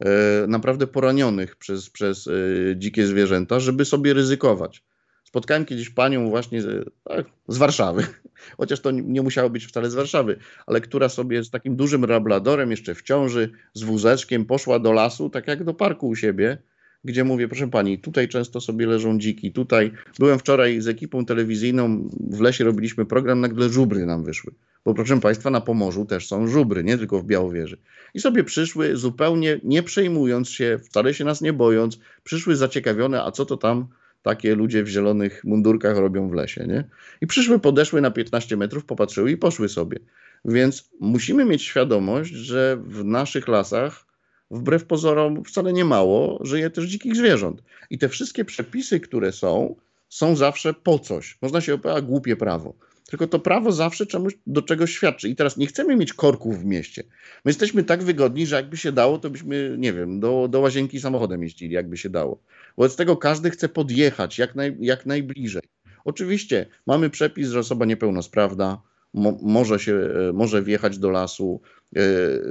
[0.00, 2.32] e, naprawdę poranionych przez, przez e,
[2.76, 4.82] dzikie zwierzęta, żeby sobie ryzykować.
[5.24, 8.06] Spotkałem kiedyś panią właśnie z, tak, z Warszawy,
[8.58, 12.70] chociaż to nie musiało być wcale z Warszawy, ale która sobie z takim dużym rabladorem,
[12.70, 16.58] jeszcze w ciąży, z wózeczkiem poszła do lasu, tak jak do parku u siebie,
[17.04, 22.08] gdzie mówię, proszę pani, tutaj często sobie leżą dziki, tutaj byłem wczoraj z ekipą telewizyjną,
[22.30, 24.52] w lesie robiliśmy program, nagle żubry nam wyszły.
[24.84, 27.76] Bo proszę państwa, na Pomorzu też są żubry, nie tylko w Białowieży.
[28.14, 33.30] I sobie przyszły zupełnie nie przejmując się, wcale się nas nie bojąc, przyszły zaciekawione, a
[33.30, 33.86] co to tam
[34.22, 36.84] takie ludzie w zielonych mundurkach robią w lesie, nie?
[37.20, 39.98] I przyszły, podeszły na 15 metrów, popatrzyły i poszły sobie.
[40.44, 44.06] Więc musimy mieć świadomość, że w naszych lasach
[44.54, 47.62] wbrew pozorom wcale nie mało, żyje też dzikich zwierząt.
[47.90, 49.76] I te wszystkie przepisy, które są,
[50.08, 51.38] są zawsze po coś.
[51.42, 52.74] Można się opowiadać głupie prawo.
[53.08, 55.28] Tylko to prawo zawsze czemuś, do czegoś świadczy.
[55.28, 57.02] I teraz nie chcemy mieć korków w mieście.
[57.44, 61.00] My jesteśmy tak wygodni, że jakby się dało, to byśmy, nie wiem, do, do łazienki
[61.00, 62.42] samochodem jeździli, jakby się dało.
[62.76, 65.62] Wobec tego każdy chce podjechać jak, naj, jak najbliżej.
[66.04, 68.82] Oczywiście mamy przepis, że osoba niepełnosprawna
[69.14, 71.60] mo, może, się, e, może wjechać do lasu,
[71.96, 72.00] e,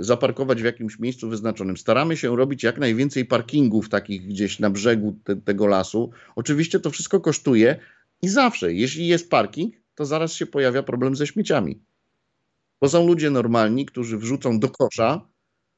[0.04, 1.78] zaparkować w jakimś miejscu wyznaczonym.
[1.78, 6.12] Staramy się robić jak najwięcej parkingów takich gdzieś na brzegu te, tego lasu.
[6.36, 7.80] Oczywiście to wszystko kosztuje
[8.22, 11.82] i zawsze, jeśli jest parking, to zaraz się pojawia problem ze śmieciami.
[12.82, 15.28] Bo są ludzie normalni, którzy wrzucą do kosza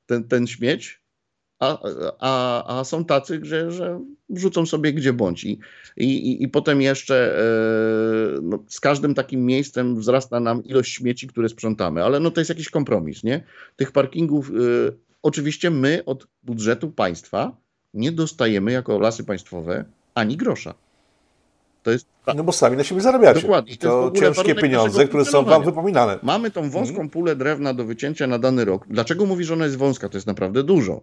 [0.06, 1.05] ten, ten śmieć,
[1.60, 1.78] a,
[2.20, 5.44] a, a są tacy, że, że wrzucą sobie gdzie bądź.
[5.44, 5.60] I,
[5.98, 11.50] i, i potem jeszcze e, no, z każdym takim miejscem wzrasta nam ilość śmieci, które
[11.50, 13.44] sprzątamy, ale no to jest jakiś kompromis, nie?
[13.76, 14.54] Tych parkingów, e,
[15.24, 17.56] oczywiście my od budżetu państwa
[17.94, 20.74] nie dostajemy jako lasy państwowe ani grosza.
[21.84, 22.08] To jest...
[22.36, 23.42] No bo sami na siebie zarabiacie.
[23.42, 23.78] Dokładnie.
[23.78, 26.20] To, to ciężkie pieniądze, które są wam wypominane.
[26.24, 27.10] Mamy tą wąską mhm.
[27.10, 28.86] pulę drewna do wycięcia na dany rok.
[28.90, 30.10] Dlaczego mówisz, że ona jest wąska?
[30.10, 31.02] To jest naprawdę dużo.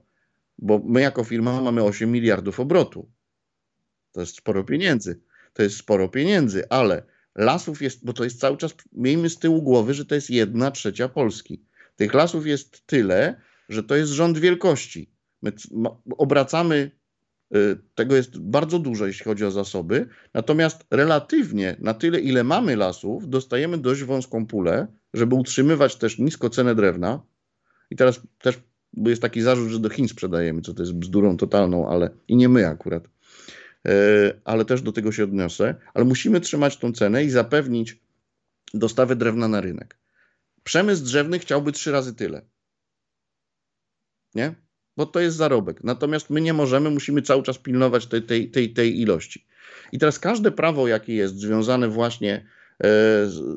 [0.59, 3.11] Bo my jako firma mamy 8 miliardów obrotu.
[4.13, 5.21] To jest sporo pieniędzy.
[5.53, 7.03] To jest sporo pieniędzy, ale
[7.35, 10.71] lasów jest, bo to jest cały czas, miejmy z tyłu głowy, że to jest jedna
[10.71, 11.65] trzecia Polski.
[11.97, 15.11] Tych lasów jest tyle, że to jest rząd wielkości.
[15.43, 15.53] My
[16.19, 16.91] obracamy
[17.57, 20.09] Y, tego jest bardzo dużo, jeśli chodzi o zasoby.
[20.35, 26.51] Natomiast relatywnie na tyle, ile mamy lasów, dostajemy dość wąską pulę, żeby utrzymywać też nisko
[26.51, 27.23] cenę drewna.
[27.91, 28.61] I teraz też
[28.97, 32.49] jest taki zarzut, że do Chin sprzedajemy, co to jest bzdurą totalną, ale i nie
[32.49, 33.09] my akurat.
[33.89, 33.91] Y,
[34.45, 35.75] ale też do tego się odniosę.
[35.95, 38.01] Ale musimy trzymać tą cenę i zapewnić
[38.75, 39.99] dostawę drewna na rynek.
[40.65, 42.43] Przemysł drzewny chciałby trzy razy tyle.
[44.35, 44.55] Nie?
[44.97, 45.85] bo to jest zarobek.
[45.85, 49.47] Natomiast my nie możemy, musimy cały czas pilnować tej, tej, tej, tej ilości.
[49.93, 52.45] I teraz każde prawo, jakie jest związane właśnie e,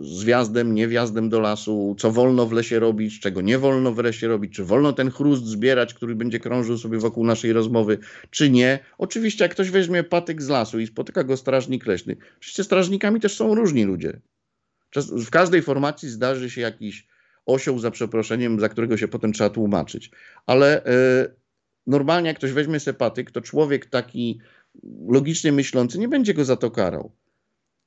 [0.01, 4.27] z wjazdem, niewjazdem do lasu, co wolno w lesie robić, czego nie wolno w lesie
[4.27, 7.97] robić, czy wolno ten chrust zbierać, który będzie krążył sobie wokół naszej rozmowy,
[8.29, 8.79] czy nie.
[8.97, 13.35] Oczywiście, jak ktoś weźmie patyk z lasu i spotyka go strażnik leśny, oczywiście strażnikami też
[13.35, 14.19] są różni ludzie.
[14.95, 17.07] W każdej formacji zdarzy się jakiś
[17.45, 20.11] osioł za przeproszeniem, za którego się potem trzeba tłumaczyć.
[20.45, 21.35] Ale y,
[21.87, 24.39] normalnie jak ktoś weźmie sepatyk, to człowiek taki
[25.07, 27.11] logicznie myślący nie będzie go za to karał.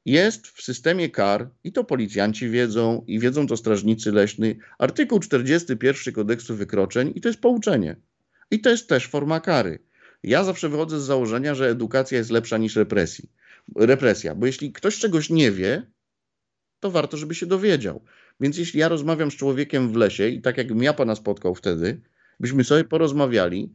[0.06, 6.14] Jest w systemie kar, i to policjanci wiedzą, i wiedzą to strażnicy leśni, artykuł 41
[6.14, 7.96] kodeksu wykroczeń, i to jest pouczenie.
[8.50, 9.78] I to jest też forma kary.
[10.22, 13.30] Ja zawsze wychodzę z założenia, że edukacja jest lepsza niż represji.
[13.76, 15.86] represja, bo jeśli ktoś czegoś nie wie,
[16.80, 18.04] to warto, żeby się dowiedział.
[18.40, 22.00] Więc jeśli ja rozmawiam z człowiekiem w lesie i tak jakbym ja pana spotkał wtedy,
[22.40, 23.74] byśmy sobie porozmawiali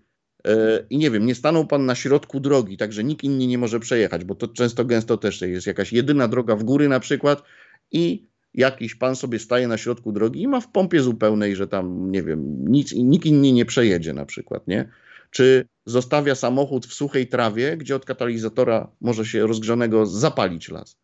[0.89, 4.23] i nie wiem, nie stanął pan na środku drogi, także nikt inny nie może przejechać,
[4.23, 7.43] bo to często gęsto też jest jakaś jedyna droga w góry na przykład
[7.91, 12.11] i jakiś pan sobie staje na środku drogi i ma w pompie zupełnej, że tam,
[12.11, 14.89] nie wiem, nic, nikt inny nie przejedzie na przykład, nie?
[15.31, 20.97] Czy zostawia samochód w suchej trawie, gdzie od katalizatora może się rozgrzanego zapalić las.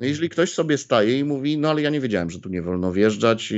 [0.00, 2.62] No jeżeli ktoś sobie staje i mówi, no ale ja nie wiedziałem, że tu nie
[2.62, 3.52] wolno wjeżdżać,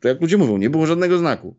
[0.00, 1.56] to jak ludzie mówią, nie było żadnego znaku.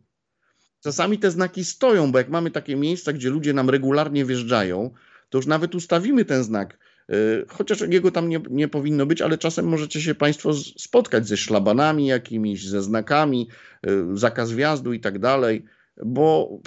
[0.84, 4.90] Czasami te znaki stoją, bo jak mamy takie miejsca, gdzie ludzie nam regularnie wjeżdżają,
[5.30, 6.78] to już nawet ustawimy ten znak.
[7.08, 7.14] E,
[7.48, 12.06] chociaż jego tam nie, nie powinno być, ale czasem możecie się Państwo spotkać ze szlabanami
[12.06, 13.48] jakimiś, ze znakami,
[13.82, 15.64] e, zakaz wjazdu i tak dalej,
[16.04, 16.58] bo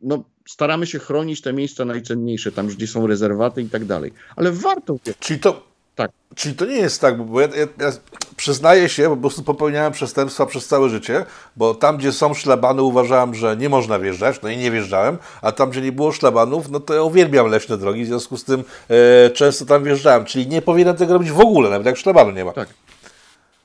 [0.00, 4.12] no, staramy się chronić te miejsca najcenniejsze, tam gdzie są rezerwaty i tak dalej.
[4.36, 4.98] Ale warto.
[5.20, 5.67] Czyli to,
[5.98, 6.10] Tak.
[6.34, 7.92] Czyli to nie jest tak, bo ja, ja, ja
[8.36, 11.24] przyznaję się, bo po prostu popełniałem przestępstwa przez całe życie,
[11.56, 15.52] bo tam, gdzie są szlabany, uważałem, że nie można wjeżdżać, no i nie wjeżdżałem, a
[15.52, 18.64] tam, gdzie nie było szlabanów, no to ja uwielbiam leśne drogi, w związku z tym
[18.88, 22.44] e, często tam wjeżdżałem, czyli nie powinienem tego robić w ogóle, nawet jak szlabanu nie
[22.44, 22.52] ma.
[22.52, 22.68] Tak.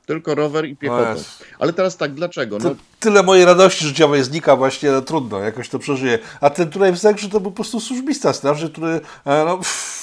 [0.06, 1.22] Tylko rower i piechotą.
[1.60, 2.58] Ale teraz tak, dlaczego?
[2.60, 6.20] No, tyle mojej radości życiowej znika właśnie, no trudno, jakoś to przeżyję.
[6.42, 10.03] A ten tutaj w Zegrze to był po prostu służbista straży, który e, no, pff,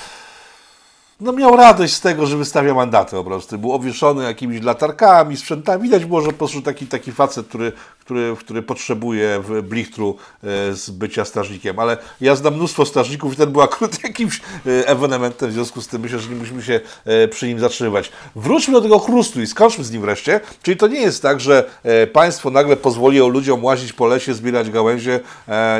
[1.21, 3.57] no miał radość z tego, że wystawia mandaty po prostu.
[3.57, 5.83] Był obwieszony jakimiś latarkami, sprzętami.
[5.83, 10.47] Widać było, że po prostu taki, taki facet, który, który, który potrzebuje w blichtru e,
[10.73, 11.79] z bycia strażnikiem.
[11.79, 15.87] Ale ja znam mnóstwo strażników i ten był akurat jakimś e, ewenementem, w związku z
[15.87, 18.11] tym myślę, że nie musimy się e, przy nim zatrzymywać.
[18.35, 20.39] Wróćmy do tego chrustu i skończmy z nim wreszcie.
[20.63, 21.69] Czyli to nie jest tak, że
[22.13, 25.19] państwo nagle pozwoliło ludziom łazić po lesie, zbierać gałęzie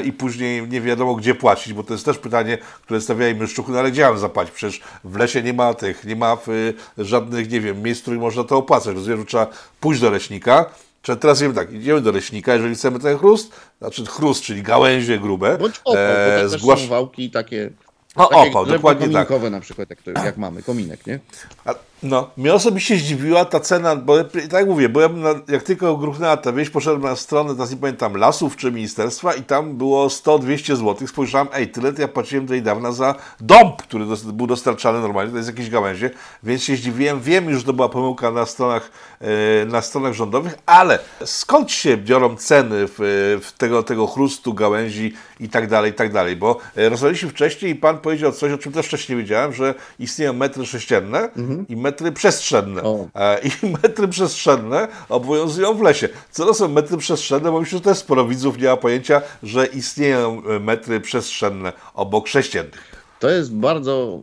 [0.04, 3.80] i później nie wiadomo gdzie płacić, bo to jest też pytanie, które stawiają myszczuchy, no
[3.80, 4.54] ale gdzie mam zapłacić?
[4.54, 8.20] Przecież w lesie nie ma tych, nie ma y, żadnych, nie wiem, miejsc, w których
[8.20, 8.96] można to opłacać.
[8.96, 9.48] Rozumiem, trzeba
[9.80, 10.66] pójść do leśnika.
[11.02, 15.20] Czy teraz wiemy tak, idziemy do leśnika, jeżeli chcemy ten chrust, znaczy chrust, czyli gałęzie
[15.20, 17.70] grube, bądź opał, bo e, też zgłasz- są wałki takie,
[18.16, 19.30] O, takie opał, dokładnie tak.
[19.52, 21.20] na przykład, jak, to, jak mamy, kominek, nie?
[21.66, 25.64] A, no, mnie osobiście zdziwiła ta cena, bo tak jak mówię, bo ja na, jak
[25.64, 29.78] tylko gruchnęła ta wieś, poszedłem na stronę, teraz nie pamiętam, lasów czy ministerstwa i tam
[29.78, 31.08] było 100-200 zł.
[31.08, 35.32] Spojrzałem, ej, tyle to ja płaciłem tutaj dawna za dąb, który dos, był dostarczany normalnie,
[35.32, 36.10] to jest jakieś gałęzie,
[36.44, 37.22] więc się zdziwiłem.
[37.22, 41.98] Wiem już, że to była pomyłka na stronach, e, na stronach rządowych, ale skąd się
[41.98, 42.98] biorą ceny w,
[43.44, 47.72] w tego, tego chrustu, gałęzi i tak dalej, i tak dalej, bo e, rozmawialiśmy wcześniej
[47.72, 51.30] i Pan powiedział coś, o czym też wcześniej wiedziałem, że istnieją metry sześcienne
[51.70, 52.84] i metry przestrzenne.
[52.84, 53.08] O.
[53.16, 53.50] E, I
[53.84, 56.10] metry przestrzenne obowiązują w lesie.
[56.32, 57.52] Co to są metry przestrzenne?
[57.52, 62.28] Bo myślę, że też sporo widzów nie ma pojęcia, że istnieją e, metry przestrzenne obok
[62.28, 62.92] sześciennych.
[63.20, 64.22] To jest bardzo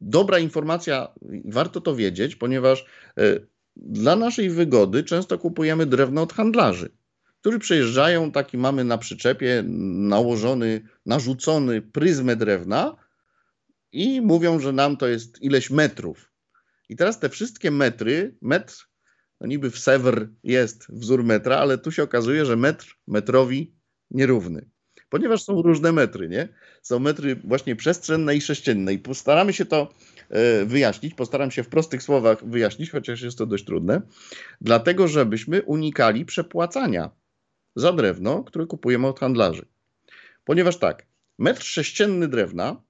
[0.00, 1.08] dobra informacja
[1.44, 2.86] warto to wiedzieć, ponieważ
[3.18, 3.22] e,
[3.76, 6.88] dla naszej wygody często kupujemy drewno od handlarzy,
[7.40, 12.96] którzy przyjeżdżają, taki mamy na przyczepie nałożony, narzucony pryzmę drewna
[13.92, 16.32] i mówią, że nam to jest ileś metrów.
[16.88, 18.88] I teraz te wszystkie metry, metr,
[19.40, 23.74] no niby w Sewr jest wzór metra, ale tu się okazuje, że metr metrowi
[24.10, 24.70] nierówny.
[25.08, 26.48] Ponieważ są różne metry, nie?
[26.82, 28.92] Są metry właśnie przestrzenne i sześcienne.
[28.92, 29.92] I postaramy się to
[30.28, 31.14] e, wyjaśnić.
[31.14, 34.02] Postaram się w prostych słowach wyjaśnić, chociaż jest to dość trudne.
[34.60, 37.10] Dlatego, żebyśmy unikali przepłacania
[37.76, 39.66] za drewno, które kupujemy od handlarzy.
[40.44, 41.06] Ponieważ tak,
[41.38, 42.82] metr sześcienny drewna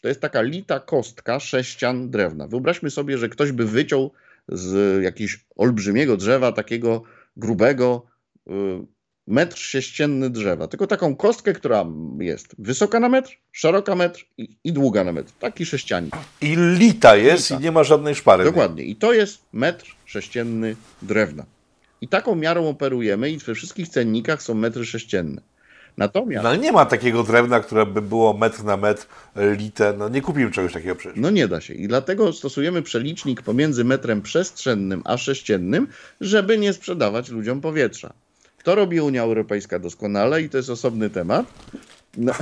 [0.00, 2.46] to jest taka lita kostka sześcian drewna.
[2.46, 4.12] Wyobraźmy sobie, że ktoś by wyciął
[4.48, 7.02] z jakiegoś olbrzymiego drzewa, takiego
[7.36, 8.06] grubego,
[8.48, 8.52] y,
[9.26, 10.68] metr sześcienny drzewa.
[10.68, 11.86] Tylko taką kostkę, która
[12.18, 15.32] jest wysoka na metr, szeroka metr i, i długa na metr.
[15.40, 16.14] Taki sześcianik.
[16.40, 17.60] I lita jest Lita.
[17.60, 18.44] i nie ma żadnej szpary.
[18.44, 18.84] Dokładnie.
[18.84, 21.44] I to jest metr sześcienny drewna.
[22.00, 25.42] I taką miarą operujemy i we wszystkich cennikach są metry sześcienne.
[25.96, 29.94] Natomiast No ale nie ma takiego drewna, które by było metr na metr e, lite.
[29.98, 31.18] No nie kupimy czegoś takiego przecież.
[31.20, 31.74] No nie da się.
[31.74, 35.88] I dlatego stosujemy przelicznik pomiędzy metrem przestrzennym a sześciennym,
[36.20, 38.12] żeby nie sprzedawać ludziom powietrza.
[38.62, 41.46] To robi Unia Europejska doskonale i to jest osobny temat.
[42.16, 42.32] No,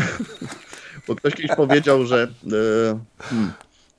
[1.09, 3.53] bo ktoś kiedyś powiedział, że, e, hmm,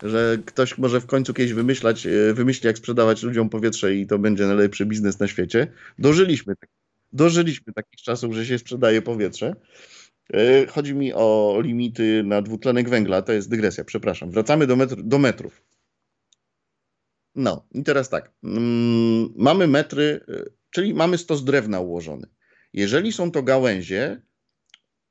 [0.04, 4.20] że ktoś może w końcu kiedyś wymyślać, e, wymyśli, jak sprzedawać ludziom powietrze i to
[4.20, 5.68] będzie najlepszy biznes na świecie.
[6.00, 6.79] Dożyliśmy, tak-
[7.14, 9.56] dożyliśmy takich czasów, że się sprzedaje powietrze.
[10.34, 14.32] E, Chodzi mi o limity na dwutlenek węgla, to jest dygresja, przepraszam.
[14.32, 15.62] Wracamy do, metr, do metrów.
[17.36, 18.32] No i teraz tak.
[18.44, 22.28] Mm, mamy metry, y, czyli mamy stos drewna ułożony.
[22.74, 24.22] Jeżeli są to gałęzie,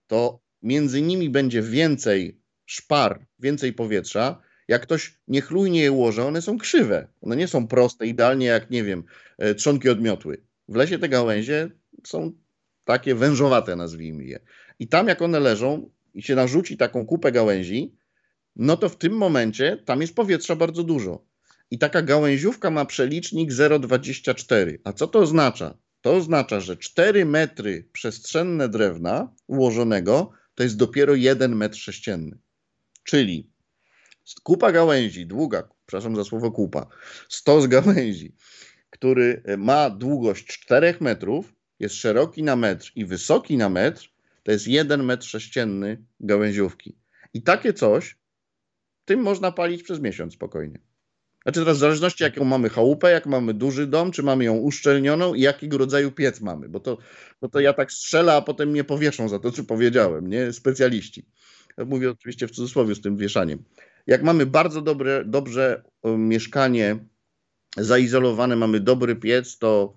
[0.07, 4.43] to między nimi będzie więcej szpar, więcej powietrza.
[4.69, 7.09] Jak ktoś niechlujnie je ułoży, one są krzywe.
[7.21, 9.05] One nie są proste, idealnie jak, nie wiem,
[9.39, 10.43] e, trzonki odmiotły.
[10.69, 11.71] W lesie te gałęzie
[12.07, 12.33] są
[12.85, 14.41] takie wężowate, nazwijmy je.
[14.79, 17.97] I tam, jak one leżą i się narzuci taką kupę gałęzi,
[18.57, 21.25] no to w tym momencie tam jest powietrza bardzo dużo.
[21.71, 24.79] I taka gałęziówka ma przelicznik 0,24.
[24.85, 25.79] A co to oznacza?
[26.01, 32.39] To oznacza, że 4 metry przestrzenne drewna ułożonego to jest dopiero 1 metr sześcienny.
[33.05, 33.51] Czyli
[34.43, 36.87] kupa gałęzi, długa, przepraszam za słowo kupa,
[37.29, 38.35] stos gałęzi,
[38.91, 44.11] który ma długość 4 metrów, jest szeroki na metr i wysoki na metr,
[44.43, 46.97] to jest 1 metr sześcienny gałęziówki.
[47.35, 48.17] I takie coś,
[49.05, 50.79] tym można palić przez miesiąc spokojnie.
[51.43, 55.35] Znaczy teraz w zależności jaką mamy chałupę, jak mamy duży dom, czy mamy ją uszczelnioną
[55.35, 56.99] i jakiego rodzaju piec mamy, bo to,
[57.41, 60.53] bo to ja tak strzelę, a potem mnie powieszą za to, co powiedziałem, nie?
[60.53, 61.27] Specjaliści.
[61.87, 63.65] Mówię oczywiście w cudzysłowie z tym wieszaniem.
[64.07, 66.99] Jak mamy bardzo dobre, dobrze mieszkanie
[67.77, 69.95] zaizolowane, mamy dobry piec, to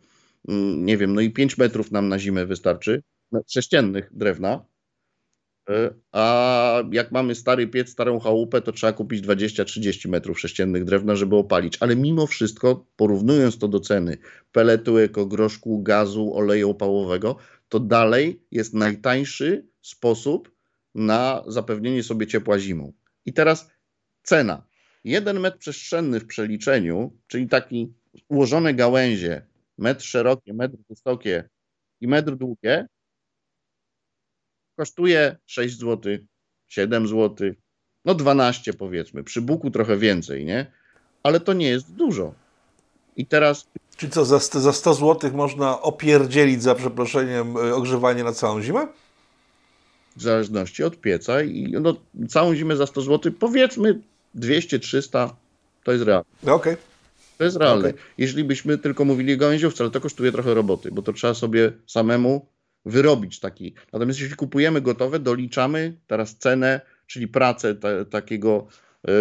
[0.78, 3.04] nie wiem, no i 5 metrów nam na zimę wystarczy,
[3.48, 4.66] sześciennych drewna,
[5.70, 11.16] E, a jak mamy stary piec, starą chałupę, to trzeba kupić 20-30 metrów sześciennych drewna,
[11.16, 11.78] żeby opalić.
[11.80, 14.18] Ale mimo wszystko, porównując to do ceny
[14.52, 17.36] peletu, ekogroszku, gazu, oleju opałowego,
[17.70, 20.52] to dalej jest najtańszy sposób
[20.96, 22.94] na zapewnienie sobie ciepła zimą.
[23.26, 23.72] I teraz
[24.24, 24.68] cena.
[25.04, 27.94] Jeden metr przestrzenny w przeliczeniu, czyli taki
[28.28, 29.42] ułożone gałęzie,
[29.82, 31.50] metr szerokie, metr wysokie
[32.02, 32.88] i metr długie,
[34.76, 36.18] kosztuje 6 zł,
[36.68, 37.52] 7 zł,
[38.06, 40.72] no 12 powiedzmy, przy buku trochę więcej, nie?
[41.24, 42.34] Ale to nie jest dużo.
[43.18, 43.68] I teraz...
[43.98, 48.88] Czyli co, za, za 100 zł można opierdzielić, za przeproszeniem, e, ogrzewanie na całą zimę?
[50.16, 51.96] W zależności od pieca i no,
[52.30, 54.00] całą zimę za 100 zł, powiedzmy
[54.36, 55.30] 200-300,
[55.84, 56.30] to jest realne.
[56.42, 56.54] Okej.
[56.54, 56.91] Okay.
[57.42, 57.90] To jest realne.
[57.90, 58.02] Okay.
[58.18, 61.72] Jeśli byśmy tylko mówili o gałęziówce, ale to kosztuje trochę roboty, bo to trzeba sobie
[61.88, 62.48] samemu
[62.86, 63.74] wyrobić taki.
[63.94, 68.68] Natomiast jeśli kupujemy gotowe, doliczamy teraz cenę, czyli pracę ta, takiego,
[69.08, 69.14] yy,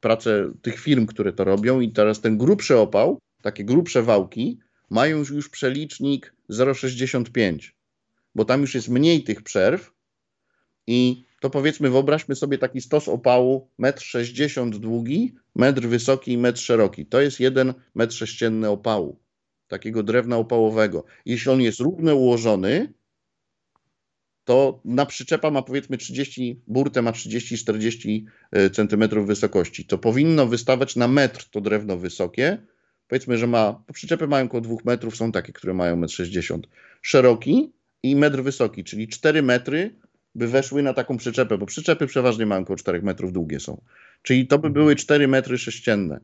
[0.00, 4.58] pracę tych firm, które to robią i teraz ten grubszy opał, takie grubsze wałki
[4.90, 7.72] mają już przelicznik 0,65,
[8.34, 9.92] bo tam już jest mniej tych przerw
[10.86, 16.60] i to powiedzmy, wyobraźmy sobie taki stos opału 1,60 m długi, metr wysoki i metr
[16.60, 17.06] szeroki.
[17.06, 19.18] To jest jeden metr sześcienny opału
[19.68, 21.04] takiego drewna opałowego.
[21.26, 22.92] Jeśli on jest równo ułożony,
[24.44, 29.84] to na przyczepa ma powiedzmy 30, burtę ma 30-40 e, cm wysokości.
[29.84, 32.58] To powinno wystawać na metr to drewno wysokie.
[33.08, 36.62] Powiedzmy, że ma, przyczepy mają około 2 metrów, są takie, które mają 1,60 m.
[37.02, 37.72] Szeroki
[38.02, 40.01] i metr wysoki, czyli 4 metry
[40.34, 43.82] by weszły na taką przyczepę, bo przyczepy przeważnie mają około 4 metrów długie są.
[44.22, 46.20] Czyli to by były 4 metry sześcienne.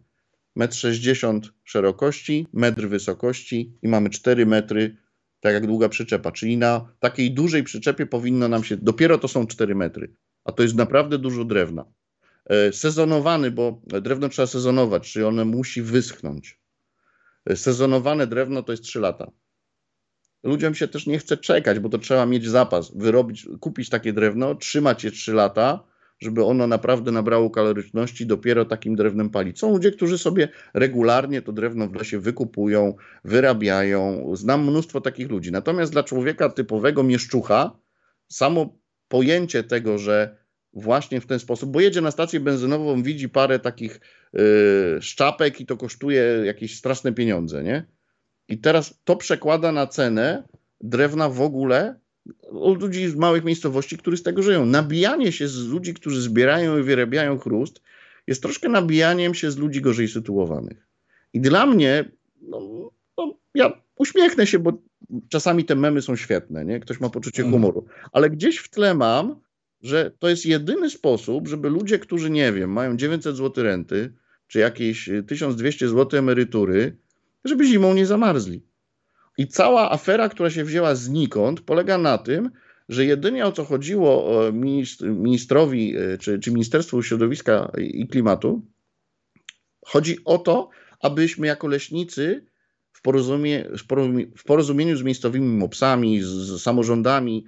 [0.57, 4.97] 1,60 m szerokości, metr wysokości i mamy 4 metry,
[5.41, 6.33] tak jak długa przyczepa.
[6.33, 10.63] Czyli na takiej dużej przyczepie powinno nam się, dopiero to są 4 metry, a to
[10.63, 11.85] jest naprawdę dużo drewna.
[12.47, 16.61] E, sezonowany, bo drewno trzeba sezonować, czyli ono musi wyschnąć.
[17.47, 19.31] E, sezonowane drewno to jest 3 lata.
[20.49, 24.55] Ludziom się też nie chce czekać, bo to trzeba mieć zapas, wyrobić, kupić takie drewno,
[24.55, 25.85] trzymać je 3 lata,
[26.21, 29.59] żeby ono naprawdę nabrało kaloryczności, dopiero takim drewnem palić.
[29.59, 32.95] Są ludzie, którzy sobie regularnie to drewno w lesie wykupują,
[33.25, 34.31] wyrabiają.
[34.37, 35.53] Znam mnóstwo takich ludzi.
[35.53, 37.79] Natomiast dla człowieka typowego mieszczucha,
[38.29, 38.79] samo
[39.09, 40.37] pojęcie tego, że
[40.73, 44.01] właśnie w ten sposób, bo jedzie na stację benzynową, widzi parę takich
[44.33, 44.43] yy,
[45.01, 47.98] szczapek i to kosztuje jakieś straszne pieniądze, nie?
[48.49, 50.43] I teraz to przekłada na cenę
[50.81, 52.01] drewna w ogóle
[52.51, 54.67] od ludzi z małych miejscowości, którzy z tego żyją.
[54.67, 57.81] Nabijanie się z ludzi, którzy zbierają i wyrabiają chrust,
[58.27, 60.87] jest troszkę nabijaniem się z ludzi gorzej sytuowanych.
[61.33, 62.11] I dla mnie,
[62.43, 64.73] no, no, ja uśmiechnę się, bo
[65.29, 66.81] czasami te memy są świetne, nie?
[66.81, 67.53] Ktoś ma poczucie mhm.
[67.63, 67.87] humoru.
[68.13, 69.41] Ale gdzieś w tle mam,
[69.83, 74.13] że to jest jedyny sposób, żeby ludzie, którzy, nie wiem, mają 900 zł renty,
[74.47, 76.97] czy jakieś 1200 zł emerytury,
[77.45, 78.63] żeby zimą nie zamarzli.
[79.39, 82.51] I cała afera, która się wzięła znikąd, polega na tym,
[82.89, 84.29] że jedynie o co chodziło
[85.13, 88.63] ministrowi e, czy, czy Ministerstwu Środowiska i Klimatu,
[89.87, 90.69] chodzi o to,
[91.01, 92.47] abyśmy jako leśnicy
[92.93, 93.65] w, porozumie,
[94.37, 97.45] w porozumieniu z miejscowymi mopsami, z, z samorządami,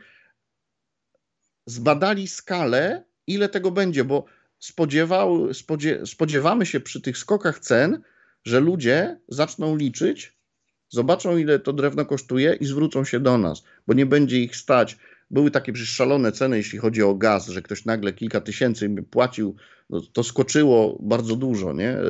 [1.67, 4.25] zbadali skalę, ile tego będzie, bo
[4.59, 8.03] spodziewał, spodzie, spodziewamy się przy tych skokach cen,
[8.45, 10.41] że ludzie zaczną liczyć,
[10.89, 14.97] zobaczą ile to drewno kosztuje i zwrócą się do nas, bo nie będzie ich stać.
[15.31, 19.57] Były takie szalone ceny, jeśli chodzi o gaz, że ktoś nagle kilka tysięcy płacił,
[19.91, 21.89] no to skoczyło bardzo dużo, nie?
[21.89, 22.03] E,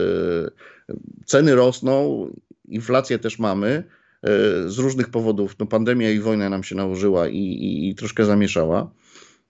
[1.27, 2.27] ceny rosną,
[2.69, 4.29] inflację też mamy e,
[4.69, 5.57] z różnych powodów.
[5.59, 8.91] No pandemia i wojna nam się nałożyła i, i, i troszkę zamieszała.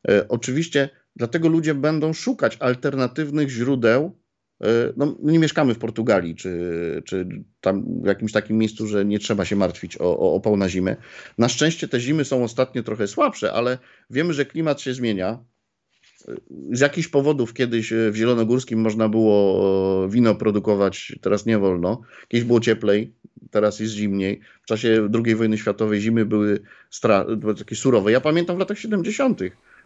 [0.08, 4.19] E, oczywiście dlatego ludzie będą szukać alternatywnych źródeł
[4.96, 7.28] no, nie mieszkamy w Portugalii, czy, czy
[7.61, 10.96] tam w jakimś takim miejscu, że nie trzeba się martwić o, o opał na zimę.
[11.38, 13.78] Na szczęście te zimy są ostatnio trochę słabsze, ale
[14.11, 15.38] wiemy, że klimat się zmienia.
[16.28, 16.34] E,
[16.72, 22.00] z jakichś powodów kiedyś w Zielonogórskim można było wino produkować, teraz nie wolno.
[22.28, 23.12] Kiedyś było cieplej,
[23.50, 24.40] teraz jest zimniej.
[24.62, 26.61] W czasie II wojny światowej zimy były
[27.58, 28.12] takie surowe.
[28.12, 29.40] Ja pamiętam w latach 70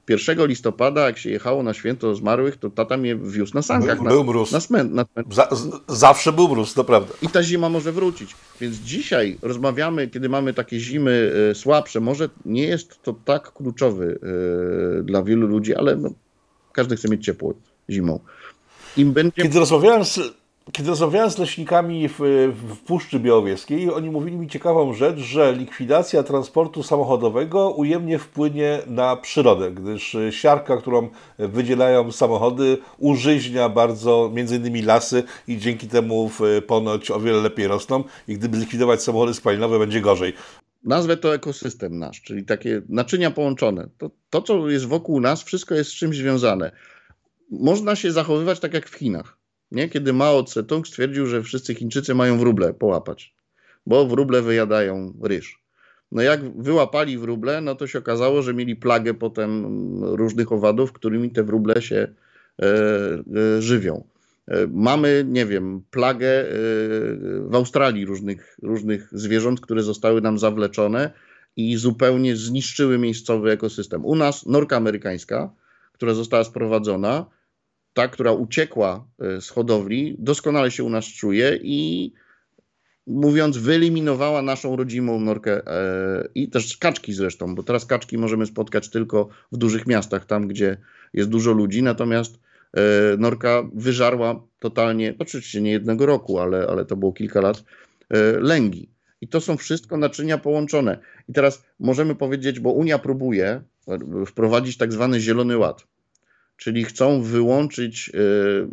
[0.09, 3.97] 1 listopada, jak się jechało na święto zmarłych, to tata mnie wiózł na sankach.
[3.97, 4.53] Był, na, był mróz.
[4.53, 5.49] Na smę, na, Za,
[5.89, 7.15] zawsze był mróz, to prawda.
[7.23, 8.37] I ta zima może wrócić.
[8.61, 14.19] Więc dzisiaj rozmawiamy, kiedy mamy takie zimy y, słabsze, może nie jest to tak kluczowy
[15.01, 16.11] y, dla wielu ludzi, ale no,
[16.73, 17.55] każdy chce mieć ciepło
[17.91, 18.21] zimą.
[18.97, 19.43] Im będzie...
[19.43, 20.21] Kiedy rozmawiałem z
[20.73, 22.19] kiedy rozmawiałem z leśnikami w,
[22.55, 29.17] w Puszczy Białowieskiej, oni mówili mi ciekawą rzecz, że likwidacja transportu samochodowego ujemnie wpłynie na
[29.17, 31.09] przyrodę, gdyż siarka, którą
[31.39, 36.31] wydzielają samochody, użyźnia bardzo między innymi lasy i dzięki temu
[36.67, 40.33] ponoć o wiele lepiej rosną i gdyby zlikwidować samochody spalinowe będzie gorzej.
[40.85, 43.89] Nazwę to ekosystem nasz, czyli takie naczynia połączone.
[43.99, 46.73] To, to, co jest wokół nas, wszystko jest z czymś związane.
[47.51, 49.89] Można się zachowywać tak jak w Chinach nie?
[49.89, 53.35] kiedy Mao Tse-tung stwierdził, że wszyscy Chińczycy mają wróble połapać,
[53.87, 55.65] bo wróble wyjadają ryż.
[56.12, 59.65] No jak wyłapali wróble, no to się okazało, że mieli plagę potem
[60.05, 62.65] różnych owadów, którymi te wróble się e,
[63.37, 64.05] e, żywią.
[64.49, 66.47] E, mamy, nie wiem, plagę e,
[67.41, 71.11] w Australii różnych, różnych zwierząt, które zostały nam zawleczone
[71.57, 74.05] i zupełnie zniszczyły miejscowy ekosystem.
[74.05, 75.53] U nas norka amerykańska,
[75.93, 77.27] która została sprowadzona,
[77.95, 82.12] ta, która uciekła e, z hodowli, doskonale się u nas czuje i
[83.07, 88.90] mówiąc, wyeliminowała naszą rodzimą norkę e, i też kaczki zresztą, bo teraz kaczki możemy spotkać
[88.90, 90.76] tylko w dużych miastach, tam gdzie
[91.12, 92.38] jest dużo ludzi, natomiast
[92.72, 92.80] e,
[93.18, 97.64] norka wyżarła totalnie, oczywiście nie jednego roku, ale, ale to było kilka lat,
[98.40, 98.90] lęgi.
[99.20, 100.99] I to są wszystko naczynia połączone.
[101.28, 103.62] I teraz możemy powiedzieć, bo Unia próbuje
[104.26, 105.86] wprowadzić tak zwany zielony ład
[106.57, 108.19] czyli chcą wyłączyć, e,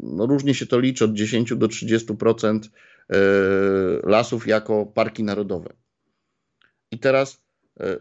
[0.04, 2.60] no różnie się to liczy, od 10 do 30%
[3.10, 3.18] e,
[4.04, 5.74] lasów jako parki narodowe.
[6.92, 7.42] I teraz
[7.80, 7.98] e,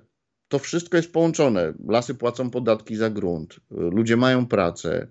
[0.48, 1.72] to wszystko jest połączone.
[1.88, 5.06] Lasy płacą podatki za grunt, ludzie mają pracę.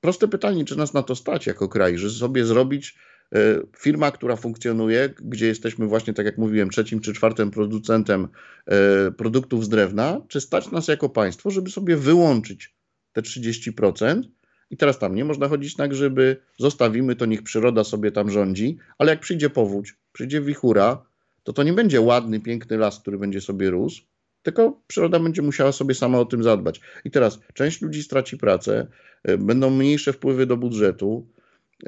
[0.00, 2.98] Proste pytanie, czy nas na to stać jako kraj, że sobie zrobić
[3.78, 8.28] firma, która funkcjonuje, gdzie jesteśmy właśnie, tak jak mówiłem, trzecim czy czwartym producentem
[9.16, 12.75] produktów z drewna, czy stać nas jako państwo, żeby sobie wyłączyć
[13.16, 14.22] te 30%.
[14.70, 18.78] I teraz tam nie można chodzić na grzyby, zostawimy to, niech przyroda sobie tam rządzi,
[18.98, 21.02] ale jak przyjdzie powódź, przyjdzie wichura,
[21.42, 24.02] to to nie będzie ładny, piękny las, który będzie sobie rósł,
[24.42, 26.80] tylko przyroda będzie musiała sobie sama o tym zadbać.
[27.04, 28.86] I teraz część ludzi straci pracę,
[29.30, 31.28] y, będą mniejsze wpływy do budżetu.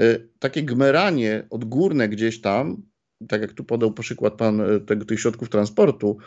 [0.00, 2.82] Y, takie gmeranie odgórne gdzieś tam,
[3.28, 6.18] tak jak tu podał przykład pan y, tego, tych środków transportu,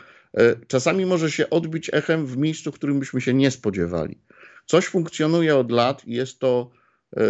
[0.66, 4.18] czasami może się odbić echem w miejscu, w którym byśmy się nie spodziewali.
[4.72, 6.70] Coś funkcjonuje od lat i jest to
[7.16, 7.22] e,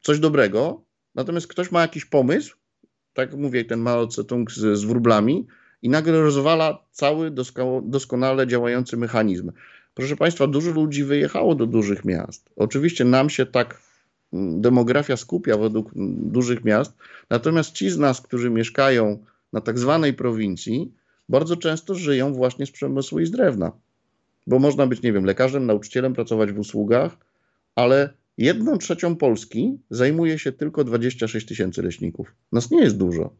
[0.00, 0.82] coś dobrego,
[1.14, 2.56] natomiast ktoś ma jakiś pomysł,
[3.14, 5.46] tak mówię, ten Mao z, z wróblami
[5.82, 7.30] i nagle rozwala cały
[7.82, 9.52] doskonale działający mechanizm.
[9.94, 12.50] Proszę Państwa, dużo ludzi wyjechało do dużych miast.
[12.56, 13.80] Oczywiście nam się tak
[14.32, 15.90] demografia skupia według
[16.36, 16.92] dużych miast,
[17.30, 20.92] natomiast ci z nas, którzy mieszkają na tak zwanej prowincji,
[21.28, 23.72] bardzo często żyją właśnie z przemysłu i z drewna
[24.50, 27.16] bo można być, nie wiem, lekarzem, nauczycielem, pracować w usługach,
[27.74, 32.34] ale jedną trzecią Polski zajmuje się tylko 26 tysięcy leśników.
[32.52, 33.36] Nas nie jest dużo.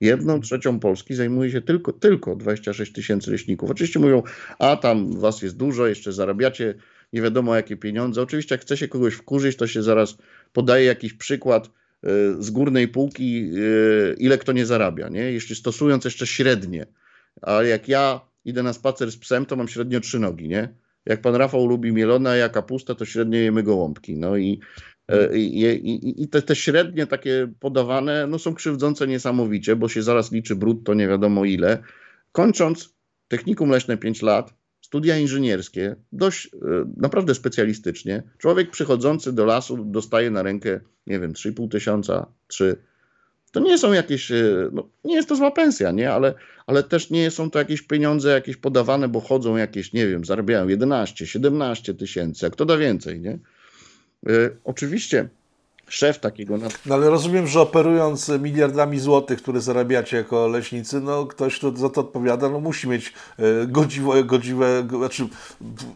[0.00, 3.70] Jedną trzecią Polski zajmuje się tylko, tylko 26 tysięcy leśników.
[3.70, 4.22] Oczywiście mówią,
[4.58, 6.74] a tam was jest dużo, jeszcze zarabiacie
[7.12, 8.22] nie wiadomo jakie pieniądze.
[8.22, 10.16] Oczywiście jak chce się kogoś wkurzyć, to się zaraz
[10.52, 11.70] podaje jakiś przykład e,
[12.38, 15.32] z górnej półki, e, ile kto nie zarabia, nie?
[15.32, 16.86] jeśli stosując jeszcze średnie.
[17.42, 20.68] A jak ja idę na spacer z psem, to mam średnio trzy nogi, nie?
[21.06, 24.16] Jak pan Rafał lubi mielone, a ja kapustę, to średnio jemy gołąbki.
[24.16, 24.60] No i,
[25.08, 30.02] e, i, i, i te, te, średnie takie podawane no są krzywdzące niesamowicie, bo się
[30.02, 31.82] zaraz liczy brutto nie wiadomo ile.
[32.32, 32.94] Kończąc
[33.28, 36.58] technikum leśne 5 lat, studia inżynierskie, dość e,
[36.96, 42.76] naprawdę specjalistycznie, człowiek przychodzący do lasu dostaje na rękę, nie wiem, 3,5 tysiąca, 3
[43.52, 46.12] to nie są jakieś, e, no, nie jest to zła pensja, nie?
[46.12, 46.34] Ale,
[46.66, 50.68] ale też nie są to jakieś pieniądze jakieś podawane, bo chodzą jakieś, nie wiem, zarabiają
[50.68, 53.38] 11, 17 tysięcy, kto da więcej, nie?
[54.26, 55.28] E, oczywiście
[55.88, 56.58] szef takiego.
[56.86, 61.88] No ale rozumiem, że operując miliardami złotych, które zarabiacie jako leśnicy, no ktoś, kto za
[61.88, 65.28] to odpowiada, no musi mieć e, godziwe, godziwe znaczy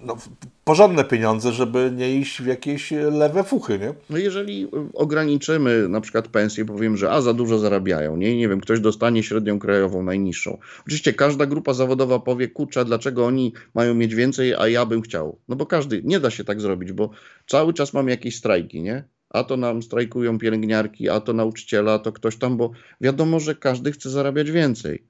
[0.02, 0.16] no,
[0.64, 3.94] porządne pieniądze, żeby nie iść w jakieś lewe fuchy, nie?
[4.10, 8.60] No jeżeli ograniczymy na przykład pensję, powiem, że a za dużo zarabiają, nie, nie wiem,
[8.60, 10.58] ktoś dostanie średnią krajową najniższą.
[10.80, 15.38] Oczywiście każda grupa zawodowa powie, kurczę, dlaczego oni mają mieć więcej, a ja bym chciał.
[15.48, 17.10] No bo każdy, nie da się tak zrobić, bo
[17.46, 19.04] cały czas mamy jakieś strajki, nie?
[19.30, 22.70] A to nam strajkują pielęgniarki, a to nauczyciela, a to ktoś tam, bo
[23.00, 25.04] wiadomo, że każdy chce zarabiać więcej.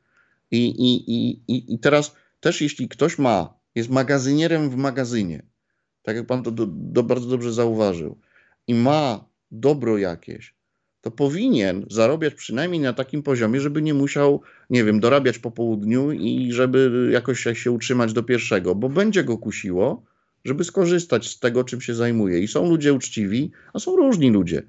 [0.51, 1.12] I, i,
[1.53, 5.43] i, i teraz też jeśli ktoś ma jest magazynierem w magazynie,
[6.03, 8.18] tak jak pan to do, do bardzo dobrze zauważył,
[8.66, 10.55] i ma dobro jakieś,
[11.01, 14.41] to powinien zarabiać przynajmniej na takim poziomie, żeby nie musiał,
[14.71, 19.39] nie wiem, dorabiać po południu i żeby jakoś się utrzymać do pierwszego, bo będzie go
[19.39, 20.03] kusiło,
[20.45, 22.38] żeby skorzystać z tego, czym się zajmuje.
[22.41, 24.62] I są ludzie uczciwi, a są różni ludzie.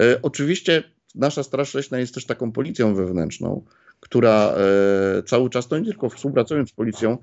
[0.00, 0.82] E, oczywiście
[1.14, 3.64] nasza Straż Leśna jest też taką policją wewnętrzną,
[4.00, 4.54] która
[5.18, 7.18] e, cały czas, to nie tylko współpracując z policją,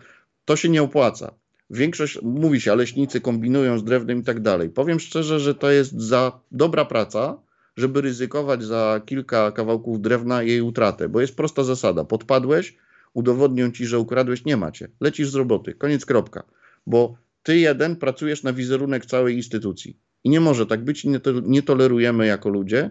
[0.45, 1.33] to się nie opłaca.
[1.69, 4.69] Większość, mówi się, a leśnicy kombinują z drewnem i tak dalej.
[4.69, 7.37] Powiem szczerze, że to jest za dobra praca,
[7.77, 12.03] żeby ryzykować za kilka kawałków drewna jej utratę, bo jest prosta zasada.
[12.03, 12.77] Podpadłeś,
[13.13, 14.87] udowodnią ci, że ukradłeś, nie macie.
[15.01, 16.43] Lecisz z roboty, koniec kropka.
[16.87, 19.97] Bo ty jeden pracujesz na wizerunek całej instytucji.
[20.23, 22.89] I nie może tak być, nie, to, nie tolerujemy jako ludzie.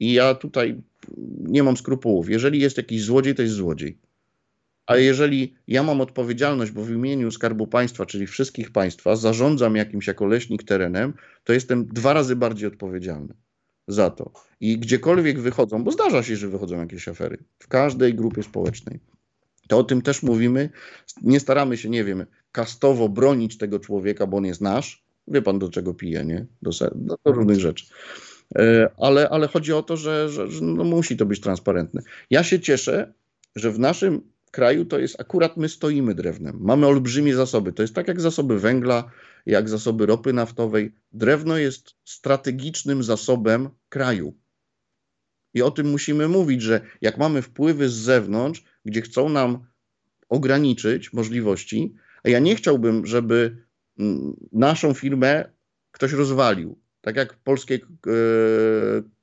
[0.00, 0.82] I ja tutaj
[1.38, 2.30] nie mam skrupułów.
[2.30, 3.98] Jeżeli jest jakiś złodziej, to jest złodziej.
[4.86, 10.06] A jeżeli ja mam odpowiedzialność, bo w imieniu Skarbu Państwa, czyli wszystkich państwa, zarządzam jakimś
[10.06, 11.12] jako leśnik terenem,
[11.44, 13.34] to jestem dwa razy bardziej odpowiedzialny
[13.88, 14.32] za to.
[14.60, 19.00] I gdziekolwiek wychodzą, bo zdarza się, że wychodzą jakieś afery w każdej grupie społecznej,
[19.72, 20.70] to o tym też mówimy.
[21.22, 25.04] Nie staramy się, nie wiem, kastowo bronić tego człowieka, bo on jest nasz.
[25.28, 26.46] Wie pan, do czego pije, nie?
[26.62, 27.86] Do, do, do różnych rzeczy.
[28.56, 32.02] E, ale, ale chodzi o to, że, że, że no musi to być transparentne.
[32.30, 33.12] Ja się cieszę,
[33.56, 34.20] że w naszym
[34.50, 36.58] kraju to jest akurat my stoimy drewnem.
[36.60, 37.72] Mamy olbrzymie zasoby.
[37.72, 39.10] To jest tak jak zasoby węgla,
[39.46, 40.92] jak zasoby ropy naftowej.
[41.12, 44.34] Drewno jest strategicznym zasobem kraju.
[45.54, 49.66] I o tym musimy mówić, że jak mamy wpływy z zewnątrz, gdzie chcą nam
[50.28, 53.56] ograniczyć możliwości, a ja nie chciałbym, żeby
[53.98, 55.50] mm, naszą firmę
[55.90, 56.78] ktoś rozwalił.
[57.00, 57.78] Tak jak polskie e,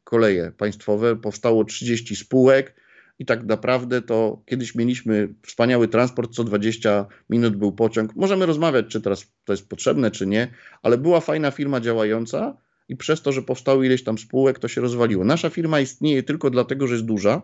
[0.04, 2.76] koleje państwowe, powstało 30 spółek,
[3.20, 8.16] i tak naprawdę to kiedyś mieliśmy wspaniały transport, co 20 minut był pociąg.
[8.16, 12.58] Możemy rozmawiać, czy teraz to jest potrzebne, czy nie, ale była fajna firma działająca
[12.90, 15.26] i przez to, że powstało ileś tam spółek, to się rozwaliło.
[15.26, 17.42] Nasza firma istnieje tylko dlatego, że jest duża,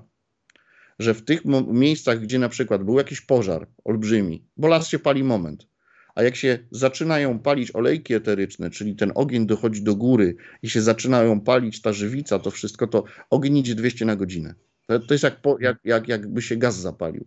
[0.99, 5.23] że w tych miejscach, gdzie na przykład był jakiś pożar olbrzymi, bo las się pali
[5.23, 5.67] moment,
[6.15, 10.81] a jak się zaczynają palić olejki eteryczne, czyli ten ogień dochodzi do góry i się
[10.81, 14.55] zaczynają palić ta żywica, to wszystko, to ogień idzie 200 na godzinę.
[14.87, 17.25] To, to jest jak, po, jak, jak, jakby się gaz zapalił.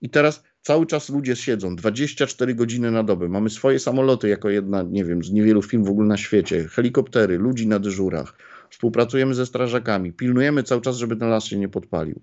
[0.00, 3.28] I teraz cały czas ludzie siedzą 24 godziny na dobę.
[3.28, 7.38] Mamy swoje samoloty jako jedna, nie wiem, z niewielu firm w ogóle na świecie, helikoptery,
[7.38, 8.36] ludzi na dyżurach.
[8.70, 12.20] Współpracujemy ze strażakami, pilnujemy cały czas, żeby ten las się nie podpalił.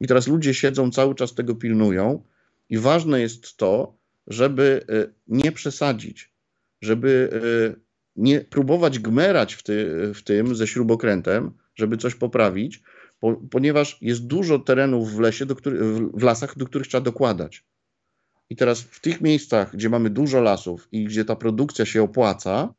[0.00, 2.22] I teraz ludzie siedzą, cały czas tego pilnują,
[2.68, 6.32] i ważne jest to, żeby e, nie przesadzić,
[6.82, 7.80] żeby e,
[8.16, 12.82] nie próbować gmerać w, ty, w tym ze śrubokrętem, żeby coś poprawić,
[13.20, 15.78] po, ponieważ jest dużo terenów w lesie, do który,
[16.14, 17.64] w lasach, do których trzeba dokładać.
[18.50, 22.74] I teraz w tych miejscach, gdzie mamy dużo lasów i gdzie ta produkcja się opłaca,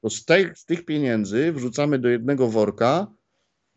[0.00, 0.24] to z,
[0.54, 3.06] z tych pieniędzy wrzucamy do jednego worka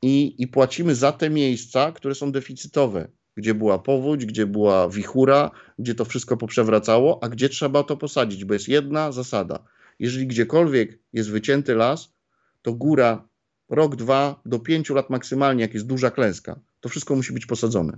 [0.05, 5.51] i, i płacimy za te miejsca, które są deficytowe, gdzie była powódź, gdzie była wichura,
[5.79, 9.63] gdzie to wszystko poprzewracało, a gdzie trzeba to posadzić, bo jest jedna zasada.
[9.99, 12.13] Jeżeli gdziekolwiek jest wycięty las,
[12.61, 13.27] to góra
[13.69, 17.97] rok, dwa, do pięciu lat maksymalnie, jak jest duża klęska, to wszystko musi być posadzone.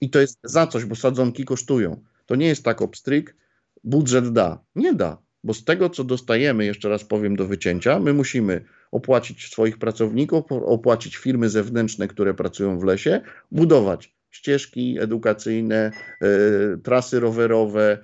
[0.00, 2.04] I to jest za coś, bo sadzonki kosztują.
[2.26, 3.36] To nie jest tak obstryk,
[3.84, 4.64] budżet da.
[4.76, 8.64] Nie da, bo z tego, co dostajemy, jeszcze raz powiem, do wycięcia, my musimy
[8.94, 13.20] opłacić swoich pracowników, opłacić firmy zewnętrzne, które pracują w lesie,
[13.52, 15.90] budować ścieżki edukacyjne,
[16.74, 17.98] y, trasy rowerowe,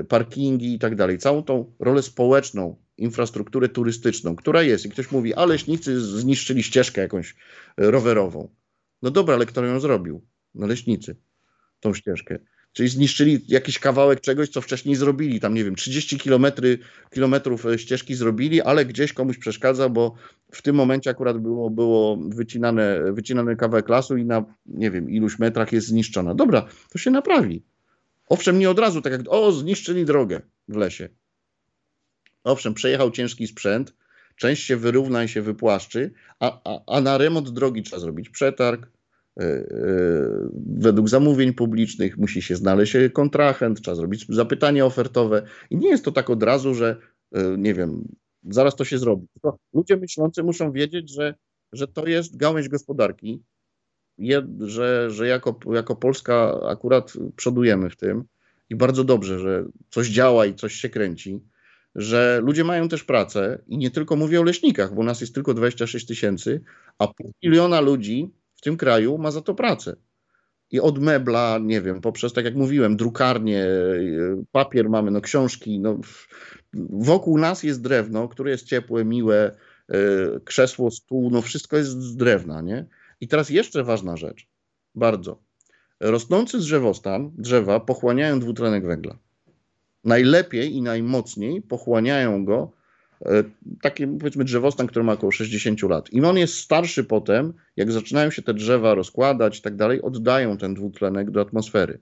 [0.00, 1.18] y, parkingi i tak dalej.
[1.18, 4.86] Całą tą rolę społeczną infrastrukturę turystyczną, która jest.
[4.86, 7.36] I ktoś mówi, a leśnicy zniszczyli ścieżkę jakąś
[7.76, 8.48] e, rowerową.
[9.02, 10.26] No dobra, ale kto ją zrobił?
[10.54, 11.16] No leśnicy,
[11.80, 12.38] tą ścieżkę.
[12.76, 15.40] Czyli zniszczyli jakiś kawałek czegoś, co wcześniej zrobili.
[15.40, 16.78] Tam, nie wiem, 30 kilometry,
[17.10, 20.14] kilometrów e, ścieżki zrobili, ale gdzieś komuś przeszkadza, bo
[20.52, 25.38] w tym momencie akurat było, było wycinane, wycinany kawałek lasu i na, nie wiem, iluś
[25.38, 26.34] metrach jest zniszczona.
[26.34, 27.62] Dobra, to się naprawi.
[28.28, 31.08] Owszem, nie od razu, tak jak, o, zniszczyli drogę w lesie.
[32.44, 33.94] Owszem, przejechał ciężki sprzęt,
[34.36, 38.88] część się wyrówna i się wypłaszczy, a, a, a na remont drogi trzeba zrobić przetarg.
[39.36, 45.46] Yy, yy, według zamówień publicznych musi się znaleźć kontrahent, trzeba zrobić zapytanie ofertowe.
[45.70, 46.96] I nie jest to tak od razu, że
[47.58, 48.08] nie wiem,
[48.44, 49.26] zaraz to się zrobi.
[49.74, 51.34] Ludzie myślący muszą wiedzieć, że,
[51.72, 53.42] że to jest gałęź gospodarki,
[54.60, 58.24] że, że jako, jako Polska akurat przodujemy w tym
[58.70, 61.40] i bardzo dobrze, że coś działa i coś się kręci
[61.96, 65.54] że ludzie mają też pracę i nie tylko mówię o leśnikach, bo nas jest tylko
[65.54, 66.60] 26 tysięcy,
[66.98, 68.30] a pół miliona ludzi
[68.66, 69.96] tym kraju ma za to pracę.
[70.70, 75.80] I od mebla, nie wiem, poprzez, tak jak mówiłem, drukarnie, y, papier mamy, no książki,
[75.80, 75.98] no,
[76.90, 79.56] wokół nas jest drewno, które jest ciepłe, miłe,
[79.94, 82.86] y, krzesło, stół, no wszystko jest z drewna, nie?
[83.20, 84.48] I teraz jeszcze ważna rzecz,
[84.94, 85.38] bardzo.
[86.00, 89.18] Rosnący drzewostan, drzewa pochłaniają dwutlenek węgla.
[90.04, 92.72] Najlepiej i najmocniej pochłaniają go
[93.82, 96.12] taki powiedzmy drzewostan, który ma około 60 lat.
[96.12, 100.56] Im on jest starszy potem, jak zaczynają się te drzewa rozkładać i tak dalej, oddają
[100.56, 101.98] ten dwutlenek do atmosfery.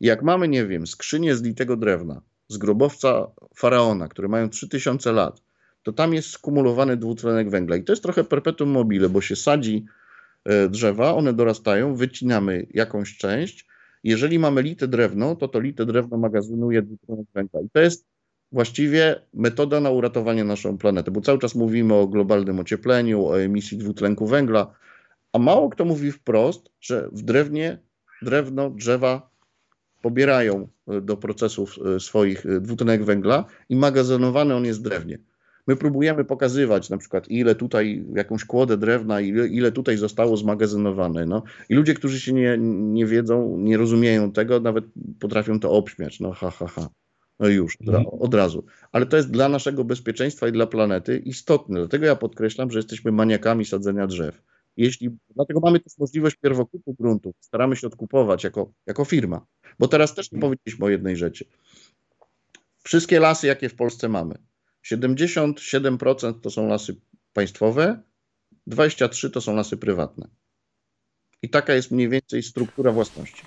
[0.00, 5.12] I jak mamy, nie wiem, skrzynię z litego drewna, z grobowca faraona, które mają 3000
[5.12, 5.42] lat,
[5.82, 7.76] to tam jest skumulowany dwutlenek węgla.
[7.76, 9.84] I to jest trochę perpetuum mobile, bo się sadzi
[10.44, 13.66] e, drzewa, one dorastają, wycinamy jakąś część.
[14.04, 17.60] Jeżeli mamy lite drewno, to to lite drewno magazynuje dwutlenek węgla.
[17.60, 18.11] I to jest
[18.52, 23.78] właściwie metoda na uratowanie naszą planetę, bo cały czas mówimy o globalnym ociepleniu, o emisji
[23.78, 24.74] dwutlenku węgla,
[25.32, 27.78] a mało kto mówi wprost, że w drewnie
[28.22, 29.30] drewno, drzewa
[30.02, 35.18] pobierają e, do procesów e, swoich e, dwutlenek węgla i magazynowany on jest w drewnie.
[35.66, 41.26] My próbujemy pokazywać na przykład, ile tutaj, jakąś kłodę drewna, ile, ile tutaj zostało zmagazynowane.
[41.26, 41.42] No.
[41.68, 44.84] I ludzie, którzy się nie, nie wiedzą, nie rozumieją tego, nawet
[45.20, 46.20] potrafią to obśmiać.
[46.20, 46.88] No ha, ha, ha.
[47.42, 48.06] No już, mhm.
[48.06, 48.64] od razu.
[48.92, 51.78] Ale to jest dla naszego bezpieczeństwa i dla planety istotne.
[51.78, 54.42] Dlatego ja podkreślam, że jesteśmy maniakami sadzenia drzew.
[54.76, 57.34] Jeśli, dlatego mamy też możliwość pierwokupu gruntów.
[57.40, 59.46] Staramy się odkupować jako, jako firma.
[59.78, 61.44] Bo teraz też nie powiedzieliśmy o jednej rzeczy.
[62.82, 64.34] Wszystkie lasy, jakie w Polsce mamy,
[64.86, 66.96] 77% to są lasy
[67.32, 68.02] państwowe,
[68.68, 70.28] 23% to są lasy prywatne.
[71.42, 73.42] I taka jest mniej więcej struktura własności.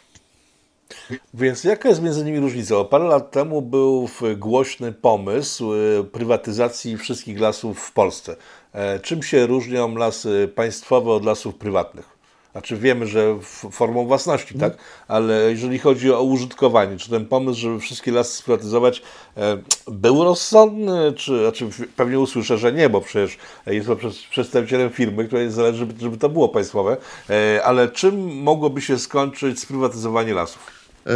[1.34, 2.78] Więc jaka jest między nimi różnica?
[2.78, 8.36] O parę lat temu był głośny pomysł y, prywatyzacji wszystkich lasów w Polsce.
[8.74, 12.15] E, czym się różnią lasy państwowe od lasów prywatnych?
[12.56, 13.40] Znaczy wiemy, że
[13.72, 14.78] formą własności, tak?
[15.08, 19.02] Ale jeżeli chodzi o użytkowanie, czy ten pomysł, żeby wszystkie lasy sprywatyzować
[19.38, 23.38] e, był rozsądny, czy znaczy pewnie usłyszę, że nie, bo przecież
[23.68, 23.96] jest to
[24.30, 26.98] przedstawicielem firmy, której zależy, żeby, żeby to było państwowe,
[27.30, 30.72] e, ale czym mogłoby się skończyć sprywatyzowanie lasów?
[31.08, 31.12] E,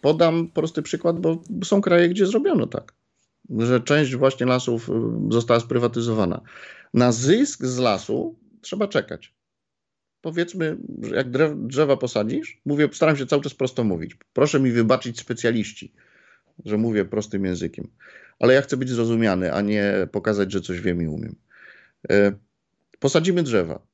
[0.00, 2.92] podam prosty przykład, bo są kraje, gdzie zrobiono tak,
[3.58, 4.90] że część właśnie lasów
[5.30, 6.40] została sprywatyzowana.
[6.94, 9.32] Na zysk z lasu trzeba czekać
[10.22, 10.76] powiedzmy,
[11.14, 11.26] jak
[11.66, 14.16] drzewa posadzisz, mówię, staram się cały czas prosto mówić.
[14.32, 15.92] Proszę mi wybaczyć specjaliści,
[16.64, 17.88] że mówię prostym językiem,
[18.38, 21.34] ale ja chcę być zrozumiany, a nie pokazać, że coś wiem i umiem.
[22.10, 22.32] E,
[22.98, 23.86] posadzimy drzewa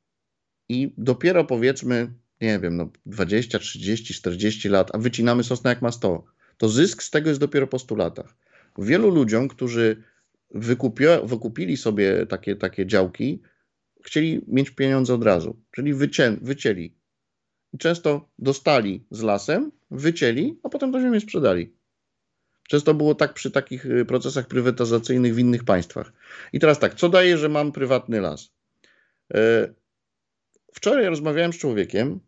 [0.69, 5.93] i dopiero powiedzmy, nie wiem, no 20, 30, 40 lat, a wycinamy sosnę jak ma
[5.93, 6.25] 100,
[6.59, 8.35] to zysk z tego jest dopiero po 100 latach.
[8.79, 10.03] Wielu ludziom, którzy
[11.25, 13.43] wykupili sobie takie, takie działki,
[14.03, 16.95] chcieli mieć pieniądze od razu, czyli wycię, wycięli.
[17.73, 21.73] I często dostali z lasem, wycięli, a potem to ziemię sprzedali.
[22.69, 26.13] Często było tak przy takich y, procesach prywatyzacyjnych w innych państwach.
[26.53, 28.53] I teraz tak, co daje, że mam prywatny las?
[29.35, 29.69] E,
[30.75, 32.21] wczoraj rozmawiałem z człowiekiem,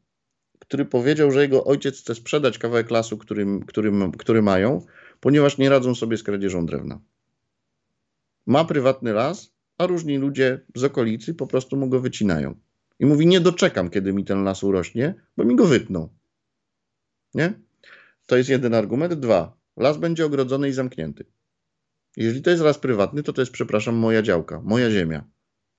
[0.58, 4.86] który powiedział, że jego ojciec chce sprzedać kawałek lasu, który, który, który mają,
[5.20, 7.00] ponieważ nie radzą sobie z kradzieżą drewna.
[8.46, 12.54] Ma prywatny las, a różni ludzie z okolicy po prostu mu go wycinają.
[12.98, 16.08] I mówi, nie doczekam, kiedy mi ten las urośnie, bo mi go wytną.
[17.34, 17.52] Nie?
[18.26, 19.14] To jest jeden argument.
[19.14, 21.24] Dwa, las będzie ogrodzony i zamknięty.
[22.16, 25.24] Jeżeli to jest las prywatny, to to jest, przepraszam, moja działka, moja ziemia.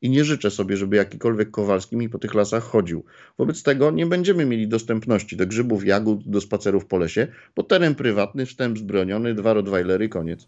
[0.02, 3.06] I nie życzę sobie, żeby jakikolwiek Kowalski mi po tych lasach chodził.
[3.38, 7.96] Wobec tego nie będziemy mieli dostępności do grzybów, jagód, do spacerów po lesie, bo teren
[7.96, 10.48] prywatny, wstęp zbroniony, dwa Rottweilery, koniec.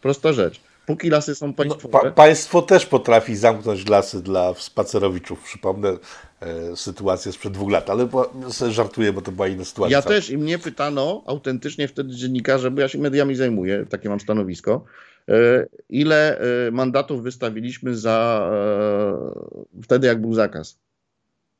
[0.00, 0.60] Prosta rzecz.
[0.86, 1.88] Póki lasy są państwowe.
[1.92, 5.42] No, pa, państwo też potrafi zamknąć lasy dla spacerowiczów.
[5.42, 5.96] Przypomnę
[6.40, 8.32] e, sytuację sprzed dwóch lat, ale bo,
[8.68, 9.96] żartuję, bo to była inna sytuacja.
[9.96, 14.20] Ja też i mnie pytano autentycznie wtedy dziennikarze, bo ja się mediami zajmuję, takie mam
[14.20, 14.84] stanowisko,
[15.28, 20.78] e, ile e, mandatów wystawiliśmy za e, wtedy, jak był zakaz.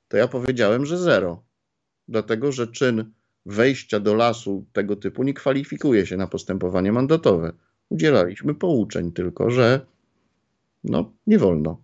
[0.09, 1.43] To ja powiedziałem, że zero.
[2.09, 3.13] Dlatego, że czyn
[3.47, 7.53] wejścia do lasu tego typu nie kwalifikuje się na postępowanie mandatowe
[7.89, 9.87] udzielaliśmy pouczeń tylko, że
[10.85, 11.81] no nie wolno.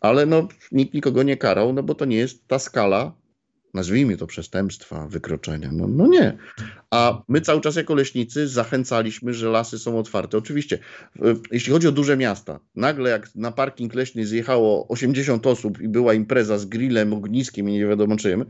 [0.00, 3.12] Ale no, nikt nikogo nie karał, no bo to nie jest ta skala,
[3.74, 5.70] nazwijmy to przestępstwa, wykroczenia.
[5.72, 6.38] No, no nie.
[6.90, 10.38] A my cały czas jako leśnicy zachęcaliśmy, że lasy są otwarte.
[10.38, 10.78] Oczywiście,
[11.50, 16.14] jeśli chodzi o duże miasta, nagle jak na parking leśny zjechało 80 osób i była
[16.14, 18.44] impreza z grillem, ogniskiem i nie wiadomo czym,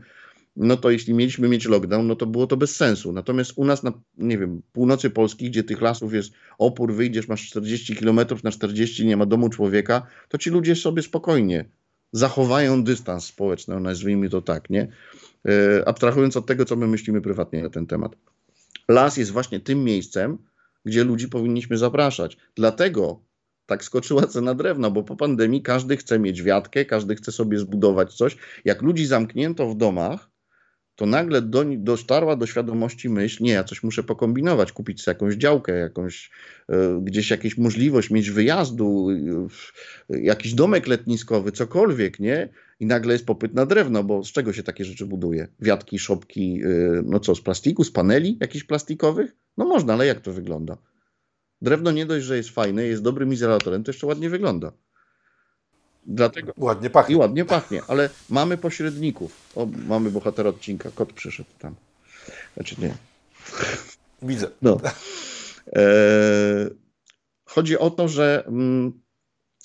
[0.55, 3.13] no to jeśli mieliśmy mieć lockdown, no to było to bez sensu.
[3.13, 7.49] Natomiast u nas na, nie wiem, północy Polski, gdzie tych lasów jest opór, wyjdziesz, masz
[7.49, 11.65] 40 km na 40, nie ma domu człowieka, to ci ludzie sobie spokojnie
[12.11, 14.87] zachowają dystans społeczny, nazwijmy to tak, nie?
[15.47, 18.15] E, abstrahując od tego, co my myślimy prywatnie na ten temat.
[18.87, 20.37] Las jest właśnie tym miejscem,
[20.85, 22.37] gdzie ludzi powinniśmy zapraszać.
[22.55, 23.19] Dlatego
[23.65, 28.13] tak skoczyła cena drewna, bo po pandemii każdy chce mieć wiatkę, każdy chce sobie zbudować
[28.13, 28.37] coś.
[28.65, 30.30] Jak ludzi zamknięto w domach,
[30.95, 35.35] to nagle do, dotarła do świadomości myśl, nie, ja coś muszę pokombinować, kupić sobie jakąś
[35.35, 36.31] działkę, jakąś,
[36.69, 39.09] y, gdzieś jakąś możliwość mieć wyjazdu,
[40.09, 42.49] y, jakiś domek letniskowy, cokolwiek, nie?
[42.79, 45.47] I nagle jest popyt na drewno, bo z czego się takie rzeczy buduje?
[45.59, 49.35] Wiatki, szopki, y, no co, z plastiku, z paneli jakichś plastikowych?
[49.57, 50.77] No można, ale jak to wygląda?
[51.61, 54.71] Drewno nie dość, że jest fajne, jest dobrym izolatorem, to jeszcze ładnie wygląda.
[56.05, 57.15] Dlatego, ładnie pachnie.
[57.15, 59.31] I ładnie pachnie, ale mamy pośredników.
[59.55, 61.75] O, mamy bohatera odcinka, kot przyszedł tam.
[62.53, 62.95] Znaczy nie.
[64.21, 64.47] Widzę.
[64.61, 64.77] No.
[65.75, 65.81] E,
[67.45, 69.01] chodzi o to, że mm,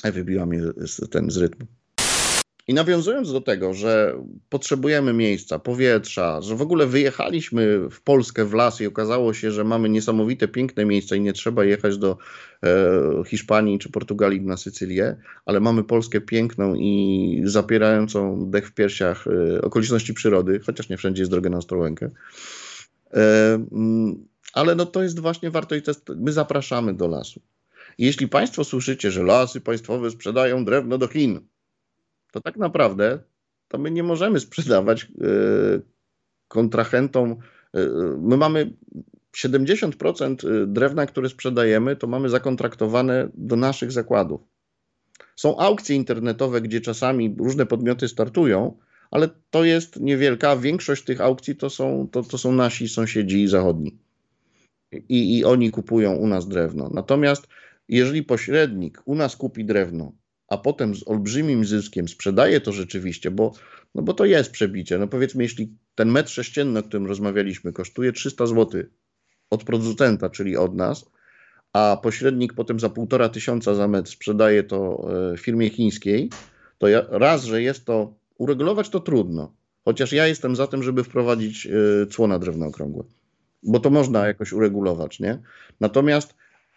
[0.04, 0.62] wybiła mnie
[1.10, 1.66] ten z rytmu.
[2.68, 8.54] I nawiązując do tego, że potrzebujemy miejsca, powietrza, że w ogóle wyjechaliśmy w Polskę w
[8.54, 12.18] las i okazało się, że mamy niesamowite, piękne miejsca i nie trzeba jechać do
[12.62, 12.68] e,
[13.26, 19.62] Hiszpanii czy Portugalii na Sycylię, ale mamy Polskę piękną i zapierającą dech w piersiach e,
[19.62, 22.10] okoliczności przyrody, chociaż nie wszędzie jest droga na Ostrołękę.
[23.14, 25.84] E, mm, ale no to jest właśnie wartość,
[26.16, 27.40] my zapraszamy do lasu.
[27.98, 31.40] Jeśli Państwo słyszycie, że lasy państwowe sprzedają drewno do Chin,
[32.32, 33.18] to tak naprawdę
[33.68, 35.06] to my nie możemy sprzedawać e,
[36.48, 37.36] kontrahentom.
[37.74, 38.72] E, my mamy
[39.36, 44.40] 70% e, drewna, które sprzedajemy, to mamy zakontraktowane do naszych zakładów.
[45.36, 48.78] Są aukcje internetowe, gdzie czasami różne podmioty startują,
[49.10, 50.56] ale to jest niewielka.
[50.56, 53.98] Większość tych aukcji to są, to, to są nasi sąsiedzi zachodni.
[54.92, 56.90] I, I oni kupują u nas drewno.
[56.94, 57.46] Natomiast
[57.88, 60.12] jeżeli pośrednik u nas kupi drewno
[60.48, 63.52] a potem z olbrzymim zyskiem sprzedaje to rzeczywiście, bo,
[63.94, 64.98] no bo to jest przebicie.
[64.98, 68.82] No powiedzmy, jeśli ten metr sześcienny, o którym rozmawialiśmy, kosztuje 300 zł
[69.50, 71.10] od producenta, czyli od nas,
[71.72, 76.30] a pośrednik potem za półtora tysiąca za metr sprzedaje to e, firmie chińskiej,
[76.78, 79.52] to ja, raz, że jest to, uregulować to trudno,
[79.84, 83.04] chociaż ja jestem za tym, żeby wprowadzić e, cło na drewno okrągłe,
[83.62, 85.38] bo to można jakoś uregulować, nie?
[85.80, 86.34] Natomiast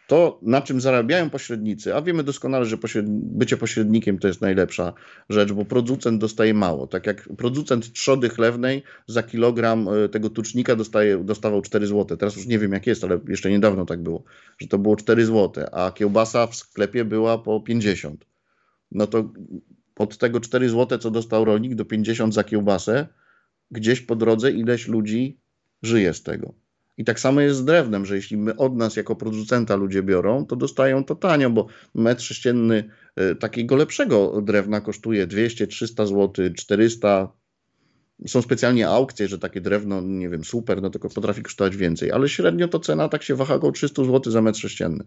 [0.10, 4.94] to, na czym zarabiają pośrednicy, a wiemy doskonale, że bycie pośrednikiem to jest najlepsza
[5.30, 6.88] rzecz, bo producent dostaje mało.
[6.88, 12.18] Tak jak producent trzody chlewnej za kilogram e, tego tucznika dostaje, dostawał 4 zł.
[12.18, 14.24] Teraz już nie wiem jak jest, ale jeszcze niedawno tak było,
[14.58, 18.26] że to było 4 zł, a kiełbasa w sklepie była po 50.
[18.92, 19.34] No to
[19.96, 23.08] od tego 4 zł, co dostał rolnik, do 50 za kiełbasę,
[23.72, 25.40] gdzieś po drodze ileś ludzi
[25.82, 26.54] żyje z tego.
[27.00, 30.46] I tak samo jest z drewnem, że jeśli my od nas jako producenta ludzie biorą,
[30.46, 36.50] to dostają to tanio, bo metr sześcienny e, takiego lepszego drewna kosztuje 200, 300 zł,
[36.56, 37.32] 400.
[38.28, 42.30] Są specjalnie aukcje, że takie drewno, nie wiem, super, no tylko potrafi kosztować więcej, ale
[42.30, 45.04] średnio to cena tak się waha około 300 zł za metr sześcienny.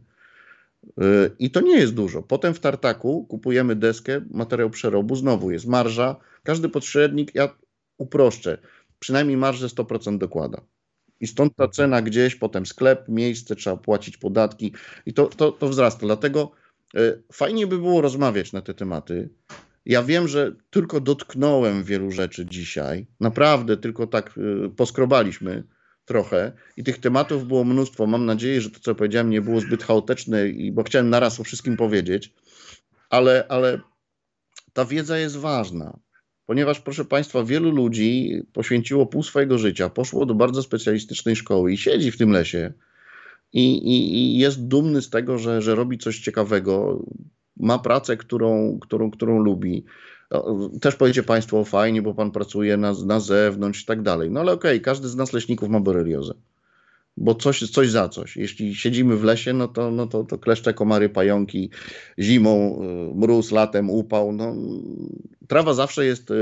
[1.00, 1.04] E,
[1.38, 2.22] I to nie jest dużo.
[2.22, 6.16] Potem w tartaku kupujemy deskę, materiał przerobu, znowu jest marża.
[6.42, 7.56] Każdy pośrednik, ja
[7.98, 8.58] uproszczę,
[8.98, 10.62] przynajmniej marżę 100% dokłada.
[11.22, 14.72] I stąd ta cena gdzieś, potem sklep, miejsce, trzeba płacić podatki
[15.06, 16.06] i to, to, to wzrasta.
[16.06, 16.52] Dlatego
[16.94, 19.28] e, fajnie by było rozmawiać na te tematy.
[19.86, 23.06] Ja wiem, że tylko dotknąłem wielu rzeczy dzisiaj.
[23.20, 25.64] Naprawdę tylko tak e, poskrobaliśmy
[26.04, 28.06] trochę i tych tematów było mnóstwo.
[28.06, 31.44] Mam nadzieję, że to, co powiedziałem, nie było zbyt chaotyczne, i, bo chciałem naraz o
[31.44, 32.34] wszystkim powiedzieć,
[33.10, 33.80] ale, ale
[34.72, 35.98] ta wiedza jest ważna
[36.46, 41.76] ponieważ, proszę Państwa, wielu ludzi poświęciło pół swojego życia, poszło do bardzo specjalistycznej szkoły i
[41.76, 42.72] siedzi w tym lesie
[43.52, 47.04] i, i, i jest dumny z tego, że, że robi coś ciekawego,
[47.56, 49.84] ma pracę, którą, którą, którą lubi.
[50.80, 54.30] Też powiecie Państwo, fajnie, bo Pan pracuje na, na zewnątrz i tak dalej.
[54.30, 56.34] No ale okej, okay, każdy z nas leśników ma boreliozę
[57.16, 58.36] bo coś, coś za coś.
[58.36, 61.70] Jeśli siedzimy w lesie, no to, no to, to kleszcze, komary, pająki,
[62.18, 62.82] zimą,
[63.12, 64.32] y, mróz, latem, upał.
[64.32, 64.54] No,
[65.48, 66.34] trawa zawsze jest y,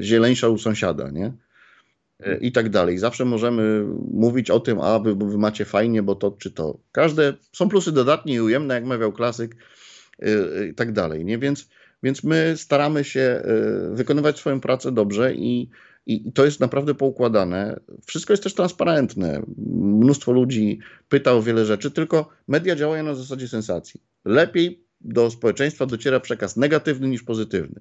[0.00, 1.32] zieleńsza u sąsiada, nie?
[2.26, 2.98] Y, I tak dalej.
[2.98, 6.78] Zawsze możemy mówić o tym, a wy, wy macie fajnie, bo to czy to.
[6.92, 9.56] Każde, są plusy dodatnie i ujemne, jak mawiał klasyk
[10.70, 11.38] i tak dalej, nie?
[11.38, 11.68] Więc,
[12.02, 13.42] więc my staramy się
[13.92, 15.70] wykonywać swoją pracę dobrze i
[16.08, 17.80] i to jest naprawdę poukładane.
[18.06, 19.42] Wszystko jest też transparentne.
[19.76, 20.78] Mnóstwo ludzi
[21.08, 24.00] pyta o wiele rzeczy, tylko media działają na zasadzie sensacji.
[24.24, 27.80] Lepiej do społeczeństwa dociera przekaz negatywny niż pozytywny.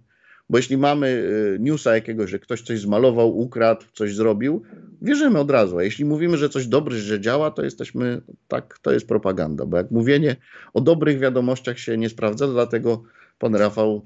[0.50, 4.64] Bo jeśli mamy y, newsa jakiegoś, że ktoś coś zmalował, ukradł, coś zrobił,
[5.02, 5.78] wierzymy od razu.
[5.78, 9.66] A jeśli mówimy, że coś dobre, że działa, to jesteśmy, tak, to jest propaganda.
[9.66, 10.36] Bo jak mówienie
[10.74, 13.04] o dobrych wiadomościach się nie sprawdza, dlatego
[13.40, 14.06] pan Rafał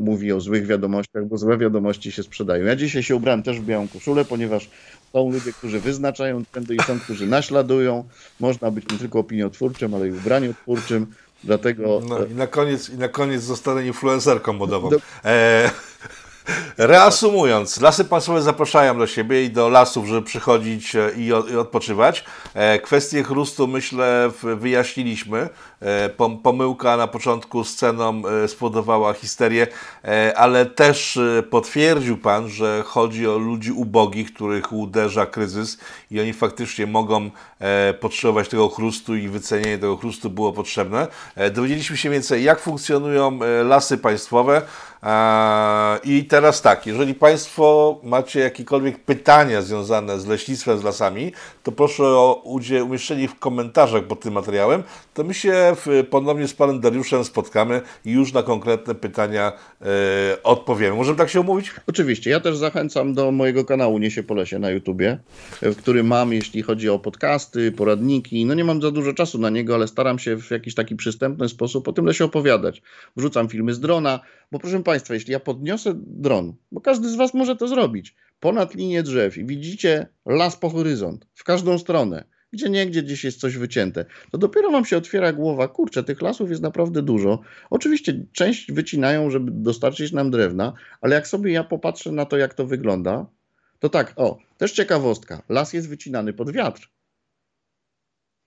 [0.00, 2.64] mówi o złych wiadomościach, bo złe wiadomości się sprzedają.
[2.64, 4.70] Ja dzisiaj się ubrałem też w białą koszulę, ponieważ
[5.12, 8.04] są ludzie, którzy wyznaczają trendy i są, którzy naśladują.
[8.40, 11.06] Można być nie tylko opiniotwórczym, ale i ubraniotwórczym.
[11.44, 14.90] Dlatego No i na koniec, i na koniec zostanę influencerką modową.
[15.24, 15.70] E,
[16.78, 22.24] reasumując, lasy państwowe zapraszają do siebie i do lasów, żeby przychodzić e, i, odpoczywać.
[22.54, 25.48] E, kwestię chrustu myślę wyjaśniliśmy.
[25.80, 29.66] E, pom, pomyłka na początku z ceną e, spowodowała histerię,
[30.04, 31.18] e, ale też
[31.50, 35.78] potwierdził Pan, że chodzi o ludzi ubogich, których uderza kryzys
[36.10, 37.30] i oni faktycznie mogą
[38.00, 41.06] potrzebować tego chrustu i wycenienie tego chrustu było potrzebne.
[41.52, 44.62] Dowiedzieliśmy się więcej, jak funkcjonują lasy państwowe.
[46.04, 52.04] I teraz tak, jeżeli Państwo macie jakiekolwiek pytania związane z leśnictwem, z lasami, to proszę
[52.04, 52.42] o
[52.84, 54.82] umieszczenie w komentarzach pod tym materiałem,
[55.14, 60.42] to my się w, ponownie z Panem Dariuszem spotkamy i już na konkretne pytania e,
[60.42, 60.96] odpowiemy.
[60.96, 61.70] Możemy tak się umówić?
[61.86, 65.18] Oczywiście, ja też zachęcam do mojego kanału Niesie po lesie na YouTubie,
[65.62, 69.50] w którym mam, jeśli chodzi o podcasty, poradniki, no nie mam za dużo czasu na
[69.50, 72.82] niego, ale staram się w jakiś taki przystępny sposób o tym lesie opowiadać.
[73.16, 74.20] Wrzucam filmy z drona,
[74.52, 78.74] bo proszę Państwa, jeśli ja podniosę dron, bo każdy z Was może to zrobić, ponad
[78.74, 83.56] linię drzew i widzicie las po horyzont, w każdą stronę, gdzie niegdzie gdzieś jest coś
[83.56, 87.40] wycięte, to dopiero Wam się otwiera głowa, kurczę, tych lasów jest naprawdę dużo.
[87.70, 92.54] Oczywiście część wycinają, żeby dostarczyć nam drewna, ale jak sobie ja popatrzę na to, jak
[92.54, 93.26] to wygląda,
[93.78, 95.42] to tak, o, też ciekawostka.
[95.48, 96.90] Las jest wycinany pod wiatr.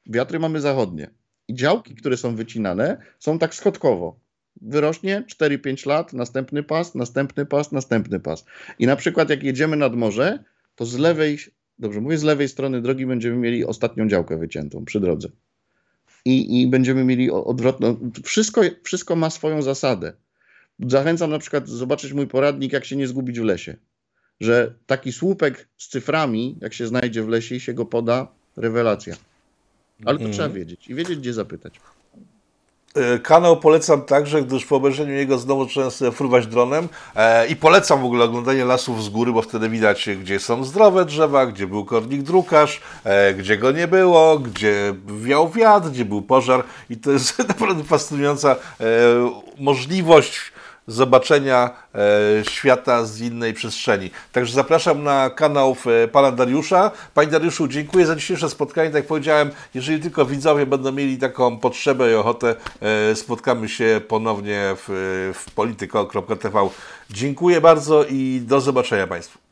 [0.06, 1.12] Wiatry mamy zachodnie.
[1.48, 4.20] I działki, które są wycinane, są tak schodkowo.
[4.62, 8.46] Wyrośnie 4-5 lat, następny pas, następny pas, następny pas.
[8.80, 10.44] I na przykład jak jedziemy nad morze,
[10.76, 11.38] to z lewej,
[11.82, 15.30] dobrze mówię, z lewej strony drogi będziemy mieli ostatnią działkę wyciętą przy drodze.
[16.26, 18.12] I, i będziemy mieli odwrotną.
[18.24, 20.14] Wszystko, wszystko ma swoją zasadę.
[20.80, 23.76] Zachęcam na przykład zobaczyć mój poradnik, jak się nie zgubić w lesie.
[24.40, 28.28] Że taki słupek z cyframi, jak się znajdzie w lesie i się go poda,
[28.58, 29.16] rewelacja.
[30.06, 31.74] Ale to trzeba wiedzieć i wiedzieć, gdzie zapytać.
[32.96, 38.02] E, Kanał polecam także, gdyż po obejrzeniu jego znowu sobie fruwać dronem e, i polecam
[38.02, 41.86] w ogóle oglądanie lasów z góry, bo wtedy widać, gdzie są zdrowe drzewa, gdzie był
[41.86, 46.64] kornik drukarz, e, gdzie go nie było, gdzie wiał wiatr, gdzie był pożar.
[46.90, 48.56] I to jest naprawdę fascynująca e,
[49.60, 50.52] możliwość
[50.88, 52.00] zobaczenia e,
[52.46, 54.12] świata z innej przestrzeni.
[54.32, 56.92] Także zapraszam na kanał e, pana Dariusza.
[57.14, 58.90] Panie Dariuszu, dziękuję za dzisiejsze spotkanie.
[58.90, 64.02] Tak jak powiedziałem, jeżeli tylko widzowie będą mieli taką potrzebę i ochotę, e, spotkamy się
[64.08, 66.70] ponownie w, w polityko.tv.
[67.10, 69.51] Dziękuję bardzo i do zobaczenia Państwu.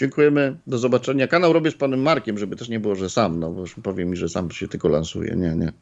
[0.00, 1.28] Dziękujemy, do zobaczenia.
[1.28, 4.04] Kanał robię z panem Markiem, żeby też nie było, że sam, no bo już powie
[4.04, 5.34] mi, że sam się tylko lansuje.
[5.36, 5.72] Nie, nie.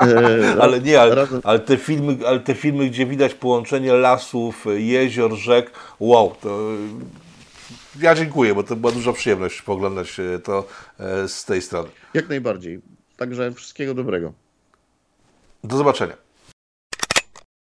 [0.00, 4.64] E, Ale nie, ale, razem- ale, te filmy, ale te filmy, gdzie widać połączenie lasów,
[4.76, 5.70] jezior, rzek,
[6.00, 6.70] wow, to
[8.00, 10.68] ja dziękuję, bo to była duża przyjemność poglądać e, to
[11.00, 11.88] e, z tej strony.
[12.14, 12.80] Jak najbardziej.
[13.16, 14.32] Także wszystkiego dobrego.
[15.64, 16.25] Do zobaczenia.